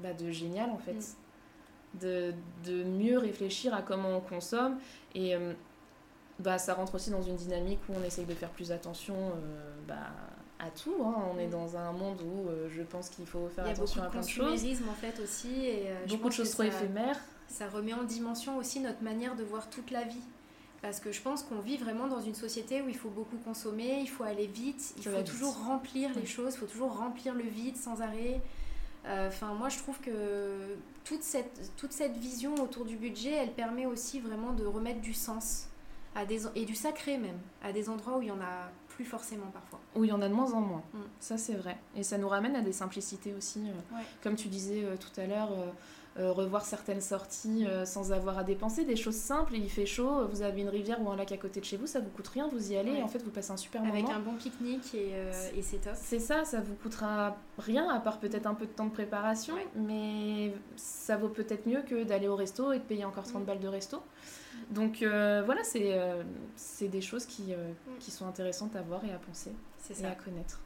bah, 0.00 0.12
de 0.12 0.28
génial 0.32 0.70
en 0.70 0.78
fait. 0.78 0.92
Mm. 0.94 1.02
De, 2.00 2.34
de 2.66 2.84
mieux 2.84 3.16
réfléchir 3.18 3.72
à 3.74 3.80
comment 3.82 4.16
on 4.16 4.20
consomme 4.20 4.76
et 5.14 5.34
euh, 5.34 5.54
bah, 6.40 6.58
ça 6.58 6.74
rentre 6.74 6.94
aussi 6.96 7.10
dans 7.10 7.22
une 7.22 7.36
dynamique 7.36 7.78
où 7.88 7.92
on 7.98 8.02
essaye 8.04 8.26
de 8.26 8.34
faire 8.34 8.50
plus 8.50 8.70
attention 8.70 9.14
euh, 9.16 9.72
bah, 9.88 9.94
à 10.58 10.68
tout. 10.70 10.94
hein. 11.02 11.14
On 11.34 11.38
est 11.38 11.46
Mm. 11.46 11.50
dans 11.50 11.76
un 11.76 11.92
monde 11.92 12.20
où 12.22 12.48
euh, 12.48 12.68
je 12.70 12.82
pense 12.82 13.08
qu'il 13.08 13.24
faut 13.26 13.48
faire 13.48 13.64
Il 13.64 13.68
y 13.68 13.70
a 13.70 13.74
beaucoup 13.74 13.84
attention 13.84 14.02
de 14.02 14.06
à 14.06 14.10
plein 14.10 14.20
de 14.20 14.26
choses. 14.28 14.46
consumérisme 14.52 14.88
en 14.90 14.94
fait 14.94 15.20
aussi. 15.22 15.64
Et, 15.66 15.86
je 16.04 16.10
Beaucoup 16.10 16.16
de 16.16 16.22
pense 16.28 16.34
choses 16.36 16.50
trop 16.50 16.62
éphémères. 16.64 17.18
ça 17.48 17.68
remet 17.68 17.94
en 17.94 18.02
dimension 18.04 18.58
aussi 18.58 18.80
notre 18.80 19.02
manière 19.02 19.34
de 19.36 19.44
voir 19.44 19.70
toute 19.70 19.90
la 19.90 20.02
vie. 20.04 20.20
Parce 20.82 21.00
que 21.00 21.10
je 21.12 21.22
pense 21.22 21.42
qu'on 21.42 21.60
vit 21.60 21.78
vraiment 21.78 22.06
dans 22.08 22.20
une 22.20 22.34
société 22.34 22.82
où 22.82 22.88
il 22.88 22.96
faut 22.96 23.08
beaucoup 23.08 23.38
consommer, 23.38 24.00
il 24.02 24.08
faut 24.08 24.24
aller 24.24 24.46
vite, 24.46 24.92
il 24.98 25.02
faut 25.04 25.16
vite. 25.16 25.24
toujours 25.26 25.56
remplir 25.64 26.10
les 26.14 26.20
Oui. 26.20 26.26
choses, 26.26 26.54
il 26.54 26.58
faut 26.58 26.66
toujours 26.66 26.94
remplir 26.98 27.34
le 27.34 27.42
vide 27.44 27.76
sans 27.78 28.02
arrêt. 28.02 28.40
Euh, 29.06 29.28
Enfin, 29.28 29.54
moi 29.54 29.68
je 29.68 29.78
trouve 29.78 29.98
que 30.00 30.76
toute 31.04 31.22
cette, 31.22 31.72
toute 31.76 31.92
cette 31.92 32.16
vision 32.16 32.54
autour 32.56 32.84
du 32.84 32.96
budget, 32.96 33.32
elle 33.32 33.52
permet 33.52 33.86
aussi 33.86 34.20
vraiment 34.20 34.52
de 34.52 34.64
remettre 34.66 35.00
du 35.00 35.14
sens 35.14 35.68
à 36.14 36.24
des, 36.24 36.42
et 36.54 36.64
du 36.64 36.74
sacré 36.74 37.18
même, 37.18 37.38
à 37.62 37.72
des 37.72 37.88
endroits 37.88 38.18
où 38.18 38.22
il 38.22 38.28
y 38.28 38.32
en 38.32 38.40
a 38.40 38.70
plus 38.88 39.04
forcément 39.04 39.46
parfois. 39.52 39.78
Où 39.94 40.04
il 40.04 40.08
y 40.08 40.12
en 40.12 40.22
a 40.22 40.28
de 40.28 40.34
moins 40.34 40.52
en 40.54 40.60
moins. 40.60 40.82
Mm. 40.94 40.98
Ça, 41.20 41.36
c'est 41.36 41.54
vrai. 41.54 41.76
Et 41.94 42.02
ça 42.02 42.16
nous 42.18 42.28
ramène 42.28 42.56
à 42.56 42.62
des 42.62 42.72
simplicités 42.72 43.34
aussi. 43.34 43.60
euh, 43.60 43.94
Ouais. 43.96 44.02
Comme 44.22 44.34
tu 44.36 44.48
disais 44.48 44.82
euh, 44.84 44.96
tout 44.96 45.20
à 45.20 45.26
l'heure, 45.26 45.50
euh, 46.18 46.32
revoir 46.32 46.64
certaines 46.64 47.00
sorties 47.00 47.66
euh, 47.66 47.84
sans 47.84 48.12
avoir 48.12 48.38
à 48.38 48.44
dépenser. 48.44 48.84
Des 48.84 48.96
choses 48.96 49.16
simples, 49.16 49.54
il 49.54 49.68
fait 49.68 49.86
chaud, 49.86 50.26
vous 50.28 50.42
avez 50.42 50.62
une 50.62 50.68
rivière 50.68 51.00
ou 51.02 51.10
un 51.10 51.16
lac 51.16 51.30
à 51.32 51.36
côté 51.36 51.60
de 51.60 51.64
chez 51.64 51.76
vous, 51.76 51.86
ça 51.86 52.00
vous 52.00 52.08
coûte 52.10 52.28
rien, 52.28 52.48
vous 52.48 52.72
y 52.72 52.76
allez 52.76 52.92
Ouais. 52.92 52.98
et 52.98 53.02
en 53.02 53.08
fait 53.08 53.22
vous 53.22 53.30
passez 53.30 53.50
un 53.52 53.56
super 53.56 53.82
Avec 53.82 54.04
moment. 54.04 54.14
un 54.16 54.20
bon 54.20 54.34
pique-nique 54.34 54.94
et, 54.94 55.10
euh, 55.12 55.32
et 55.56 55.62
c'est 55.62 55.78
top. 55.78 55.92
C'est 55.96 56.18
ça, 56.18 56.44
ça 56.44 56.60
vous 56.60 56.74
coûtera 56.74 57.36
rien 57.58 57.88
à 57.90 58.00
part 58.00 58.18
peut-être 58.18 58.46
un 58.46 58.54
peu 58.54 58.66
de 58.66 58.70
temps 58.72 58.86
de 58.86 58.92
préparation, 58.92 59.54
Ouais. 59.54 59.66
mais 59.74 60.52
ça 60.76 61.16
vaut 61.16 61.28
peut-être 61.28 61.66
mieux 61.66 61.82
que 61.82 62.04
d'aller 62.04 62.28
au 62.28 62.36
resto 62.36 62.72
et 62.72 62.78
de 62.78 62.84
payer 62.84 63.04
encore 63.04 63.24
30 63.24 63.42
Mm. 63.42 63.46
balles 63.46 63.60
de 63.60 63.68
resto. 63.68 64.02
Donc 64.70 64.98
voilà, 65.02 65.62
c'est 65.64 65.98
c'est 66.56 66.88
des 66.88 67.00
choses 67.02 67.26
qui, 67.26 67.52
qui 68.00 68.10
sont 68.10 68.26
intéressantes 68.26 68.74
à 68.74 68.82
voir 68.82 69.04
et 69.04 69.12
à 69.12 69.18
penser 69.18 69.52
et 70.00 70.04
à 70.06 70.14
connaître. 70.14 70.60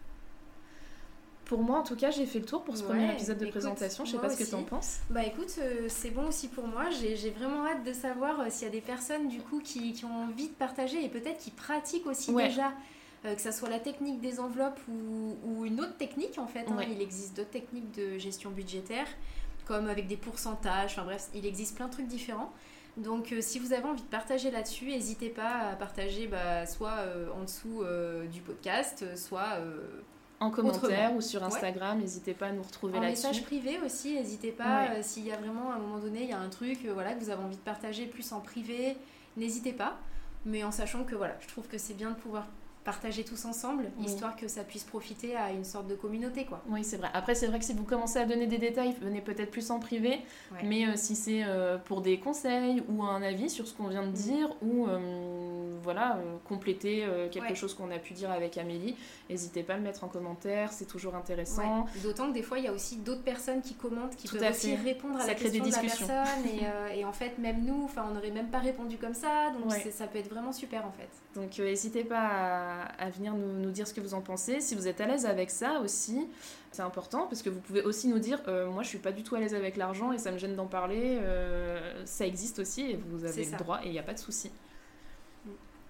Pour 1.51 1.63
moi, 1.65 1.81
en 1.81 1.83
tout 1.83 1.97
cas, 1.97 2.13
j'ai 2.13 2.27
fait 2.27 2.39
le 2.39 2.45
tour 2.45 2.63
pour 2.63 2.77
ce 2.77 2.83
Ouais, 2.85 2.91
premier 2.91 3.13
épisode 3.13 3.39
de 3.39 3.43
écoute, 3.47 3.55
présentation. 3.59 4.05
Je 4.05 4.13
sais 4.13 4.19
pas 4.19 4.31
ce 4.31 4.39
que 4.39 4.49
tu 4.49 4.55
en 4.55 4.63
penses. 4.63 5.01
Bah 5.11 5.25
écoute, 5.25 5.53
euh, 5.59 5.87
c'est 5.89 6.11
bon 6.11 6.29
aussi 6.29 6.47
pour 6.47 6.65
moi. 6.69 6.91
J'ai 6.91 7.31
vraiment 7.31 7.67
hâte 7.67 7.83
de 7.83 7.93
savoir 7.93 8.39
euh, 8.39 8.45
s'il 8.51 8.69
y 8.69 8.71
a 8.71 8.73
des 8.73 8.81
personnes 8.81 9.27
du 9.27 9.41
coup 9.41 9.59
qui, 9.59 9.93
qui 9.93 10.05
ont 10.05 10.15
envie 10.29 10.47
de 10.47 10.55
partager 10.55 11.05
et 11.05 11.09
peut-être 11.09 11.39
qui 11.39 11.51
pratiquent 11.51 12.07
aussi 12.07 12.31
Ouais. 12.31 12.47
déjà, 12.47 12.73
euh, 13.25 13.35
que 13.35 13.41
ça 13.41 13.51
soit 13.51 13.69
la 13.69 13.81
technique 13.81 14.21
des 14.21 14.39
enveloppes 14.39 14.79
ou, 14.89 15.35
ou 15.45 15.65
une 15.67 15.81
autre 15.81 15.97
technique 15.97 16.39
en 16.39 16.47
fait. 16.47 16.67
hein. 16.69 16.77
Ouais. 16.77 16.87
Il 16.89 17.03
existe 17.03 17.37
d'autres 17.37 17.51
techniques 17.51 17.91
de 17.97 18.17
gestion 18.17 18.51
budgétaire, 18.51 19.09
comme 19.67 19.89
avec 19.89 20.07
des 20.07 20.17
pourcentages. 20.17 20.93
Enfin 20.93 21.03
bref, 21.05 21.27
il 21.35 21.45
existe 21.47 21.75
plein 21.75 21.89
de 21.89 21.93
trucs 21.93 22.07
différents. 22.07 22.53
Donc 22.97 23.33
euh, 23.33 23.41
si 23.41 23.59
vous 23.59 23.73
avez 23.73 23.87
envie 23.89 24.03
de 24.03 24.07
partager 24.09 24.53
là-dessus, 24.53 24.85
n'hésitez 24.87 25.31
pas 25.31 25.71
à 25.73 25.75
partager 25.75 26.29
bah, 26.29 26.65
soit 26.67 26.99
euh, 26.99 27.29
en 27.37 27.43
dessous 27.43 27.83
euh, 27.83 28.25
du 28.29 28.41
podcast, 28.41 29.05
soit 29.17 29.59
En 30.41 30.51
commentaire 30.51 30.83
Autrement. 30.83 31.17
ou 31.17 31.21
sur 31.21 31.45
Instagram, 31.45 31.99
n'hésitez 31.99 32.33
pas 32.33 32.47
à 32.47 32.53
nous 32.53 32.63
retrouver 32.63 32.97
En 32.97 33.03
là-dessus. 33.03 33.27
message 33.27 33.45
privé 33.45 33.79
aussi, 33.85 34.15
n'hésitez 34.15 34.53
pas. 34.53 34.85
Ouais. 34.89 34.97
euh, 34.99 35.03
S'il 35.03 35.27
y 35.27 35.33
a 35.33 35.37
vraiment 35.37 35.71
à 35.71 35.75
un 35.75 35.79
moment 35.79 35.99
donné, 35.99 36.23
il 36.23 36.31
y 36.31 36.33
a 36.33 36.39
un 36.39 36.49
truc 36.49 36.79
euh, 36.87 36.95
voilà, 36.95 37.13
que 37.13 37.23
vous 37.23 37.29
avez 37.31 37.43
envie 37.43 37.57
de 37.57 37.61
partager 37.61 38.07
plus 38.07 38.33
en 38.33 38.41
privé, 38.41 38.97
n'hésitez 39.37 39.73
pas. 39.73 39.99
Mais 40.47 40.65
en 40.65 40.71
sachant 40.71 41.05
que 41.05 41.15
voilà, 41.15 41.37
je 41.41 41.49
trouve 41.49 41.67
que 41.69 41.77
c'est 41.77 41.93
bien 41.95 42.11
de 42.11 42.15
pouvoir 42.17 42.47
partager 42.85 43.25
tous 43.25 43.45
ensemble, 43.45 43.91
Oui. 43.99 44.07
histoire 44.07 44.37
que 44.37 44.49
ça 44.49 44.65
puisse 44.65 44.85
profiter 44.85 45.37
à 45.37 45.51
une 45.53 45.65
sorte 45.65 45.87
de 45.87 45.95
communauté. 45.95 46.45
quoi. 46.47 46.63
Oui, 46.69 46.83
c'est 46.83 46.97
vrai. 46.97 47.09
Après, 47.13 47.35
c'est 47.35 47.47
vrai 47.47 47.59
que 47.59 47.65
si 47.65 47.75
vous 47.75 47.85
commencez 47.85 48.19
à 48.19 48.25
donner 48.25 48.47
des 48.47 48.59
détails, 48.59 48.95
venez 49.03 49.21
peut-être 49.21 49.51
plus 49.51 49.71
en 49.71 49.79
privé. 49.81 50.21
Ouais. 50.53 50.59
Mais 50.65 50.87
euh, 50.87 50.93
si 50.97 51.15
c'est 51.15 51.43
euh, 51.45 51.77
pour 51.79 52.01
des 52.01 52.19
conseils 52.19 52.83
ou 52.89 53.03
un 53.03 53.23
avis 53.23 53.51
sur 53.51 53.67
ce 53.69 53.75
qu'on 53.75 53.89
vient 53.89 54.03
de 54.03 54.09
Mhm. 54.09 54.13
dire 54.15 54.57
ou 54.63 54.87
euh, 54.87 55.79
voilà, 55.83 56.19
compléter 56.49 57.07
quelque 57.31 57.49
Ouais. 57.51 57.55
chose 57.55 57.75
qu'on 57.75 57.91
a 57.91 57.99
pu 57.99 58.13
dire 58.15 58.31
avec 58.31 58.57
Amélie, 58.59 58.97
n'hésitez 59.29 59.63
pas 59.63 59.75
à 59.75 59.77
le 59.77 59.83
mettre 59.83 60.05
en 60.05 60.09
commentaire. 60.09 60.73
C'est 60.73 60.87
toujours 60.87 61.15
intéressant. 61.15 61.85
Ouais. 61.85 62.01
D'autant 62.03 62.29
que 62.29 62.35
des 62.35 62.43
fois, 62.43 62.59
il 62.59 62.65
y 62.65 62.69
a 62.69 62.73
aussi 62.73 62.97
d'autres 62.97 63.23
personnes 63.23 63.61
qui 63.63 63.75
commentent, 63.75 64.17
qui 64.17 64.29
Tout 64.29 64.37
peuvent 64.37 64.51
aussi 64.51 64.75
répondre 64.77 65.17
à 65.17 65.21
Ça 65.21 65.27
la 65.29 65.35
crée 65.35 65.51
des 65.51 65.61
question 65.61 66.07
de 66.07 66.13
la 66.13 66.23
personne. 66.25 66.47
Et, 66.95 66.99
et 67.01 67.05
en 67.05 67.13
fait, 67.13 67.39
même 67.39 67.65
nous, 67.65 67.83
enfin, 67.85 68.07
on 68.11 68.15
n'aurait 68.15 68.31
même 68.31 68.49
pas 68.51 68.59
répondu 68.59 68.97
comme 68.99 69.15
ça. 69.15 69.51
Donc 69.51 69.71
ça 69.91 70.07
peut 70.07 70.19
être 70.19 70.31
vraiment 70.31 70.53
super 70.53 70.85
en 70.87 70.93
fait. 70.93 71.09
Donc 71.41 71.59
n'hésitez 71.59 72.05
pas 72.05 72.19
à, 72.21 72.70
à 72.99 73.11
venir 73.11 73.35
nous, 73.35 73.53
nous 73.53 73.71
dire 73.71 73.87
ce 73.87 73.95
que 73.95 74.01
vous 74.01 74.15
en 74.15 74.21
pensez. 74.21 74.61
Si 74.61 74.75
vous 74.75 74.89
êtes 74.89 75.01
à 75.01 75.07
l'aise 75.07 75.27
avec 75.27 75.51
ça 75.51 75.81
aussi, 75.81 76.29
c'est 76.73 76.83
important 76.83 77.27
parce 77.27 77.43
que 77.43 77.51
vous 77.51 77.61
pouvez 77.61 77.83
aussi 77.83 78.09
nous 78.09 78.19
dire 78.19 78.41
euh, 78.49 78.69
moi 78.71 78.83
je 78.83 78.89
suis 78.89 78.99
pas 78.99 79.13
du 79.13 79.23
tout 79.23 79.35
à 79.35 79.41
l'aise 79.41 79.55
avec 79.55 79.77
l'argent 79.77 80.13
et 80.13 80.19
ça 80.19 80.31
me 80.31 80.39
gêne 80.39 80.57
d'en 80.57 80.67
parler. 80.67 81.19
euh, 81.21 82.05
ça 82.07 82.27
existe 82.27 82.59
aussi 82.59 82.91
et 82.93 82.97
vous 82.97 83.25
avez 83.25 83.45
le 83.45 83.57
droit 83.57 83.81
et 83.83 83.87
il 83.87 83.93
n'y 83.93 83.99
a 83.99 84.03
pas 84.03 84.15
de 84.15 84.19
souci. 84.19 84.51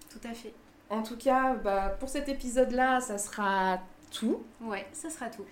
Tout 0.09 0.27
à 0.27 0.33
fait. 0.33 0.53
En 0.89 1.03
tout 1.03 1.15
cas, 1.17 1.55
bah, 1.55 1.95
pour 1.99 2.09
cet 2.09 2.27
épisode-là, 2.27 2.99
ça 2.99 3.17
sera 3.17 3.79
tout. 4.11 4.43
Ouais, 4.59 4.85
ça 4.91 5.09
sera 5.09 5.29
tout. 5.29 5.45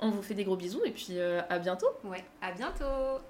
On 0.00 0.10
vous 0.10 0.22
fait 0.22 0.34
des 0.34 0.44
gros 0.44 0.56
bisous 0.56 0.82
et 0.84 0.90
puis 0.90 1.18
euh, 1.18 1.40
à 1.48 1.58
bientôt. 1.60 1.86
Ouais, 2.04 2.24
à 2.40 2.50
bientôt 2.52 3.20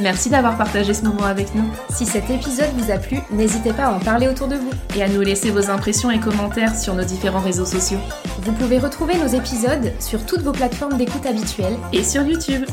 Merci 0.00 0.30
d'avoir 0.30 0.56
partagé 0.56 0.94
ce 0.94 1.04
moment 1.04 1.24
avec 1.24 1.54
nous. 1.54 1.64
Si 1.90 2.06
cet 2.06 2.30
épisode 2.30 2.70
vous 2.76 2.90
a 2.90 2.98
plu, 2.98 3.18
n'hésitez 3.30 3.72
pas 3.72 3.84
à 3.84 3.92
en 3.92 4.00
parler 4.00 4.28
autour 4.28 4.48
de 4.48 4.56
vous. 4.56 4.70
Et 4.96 5.02
à 5.02 5.08
nous 5.08 5.20
laisser 5.20 5.50
vos 5.50 5.70
impressions 5.70 6.10
et 6.10 6.20
commentaires 6.20 6.76
sur 6.76 6.94
nos 6.94 7.04
différents 7.04 7.40
réseaux 7.40 7.66
sociaux. 7.66 7.98
Vous 8.40 8.52
pouvez 8.52 8.78
retrouver 8.78 9.14
nos 9.16 9.28
épisodes 9.28 9.92
sur 10.00 10.24
toutes 10.24 10.42
vos 10.42 10.52
plateformes 10.52 10.96
d'écoute 10.96 11.26
habituelles 11.26 11.76
et 11.92 12.02
sur 12.02 12.22
YouTube. 12.22 12.64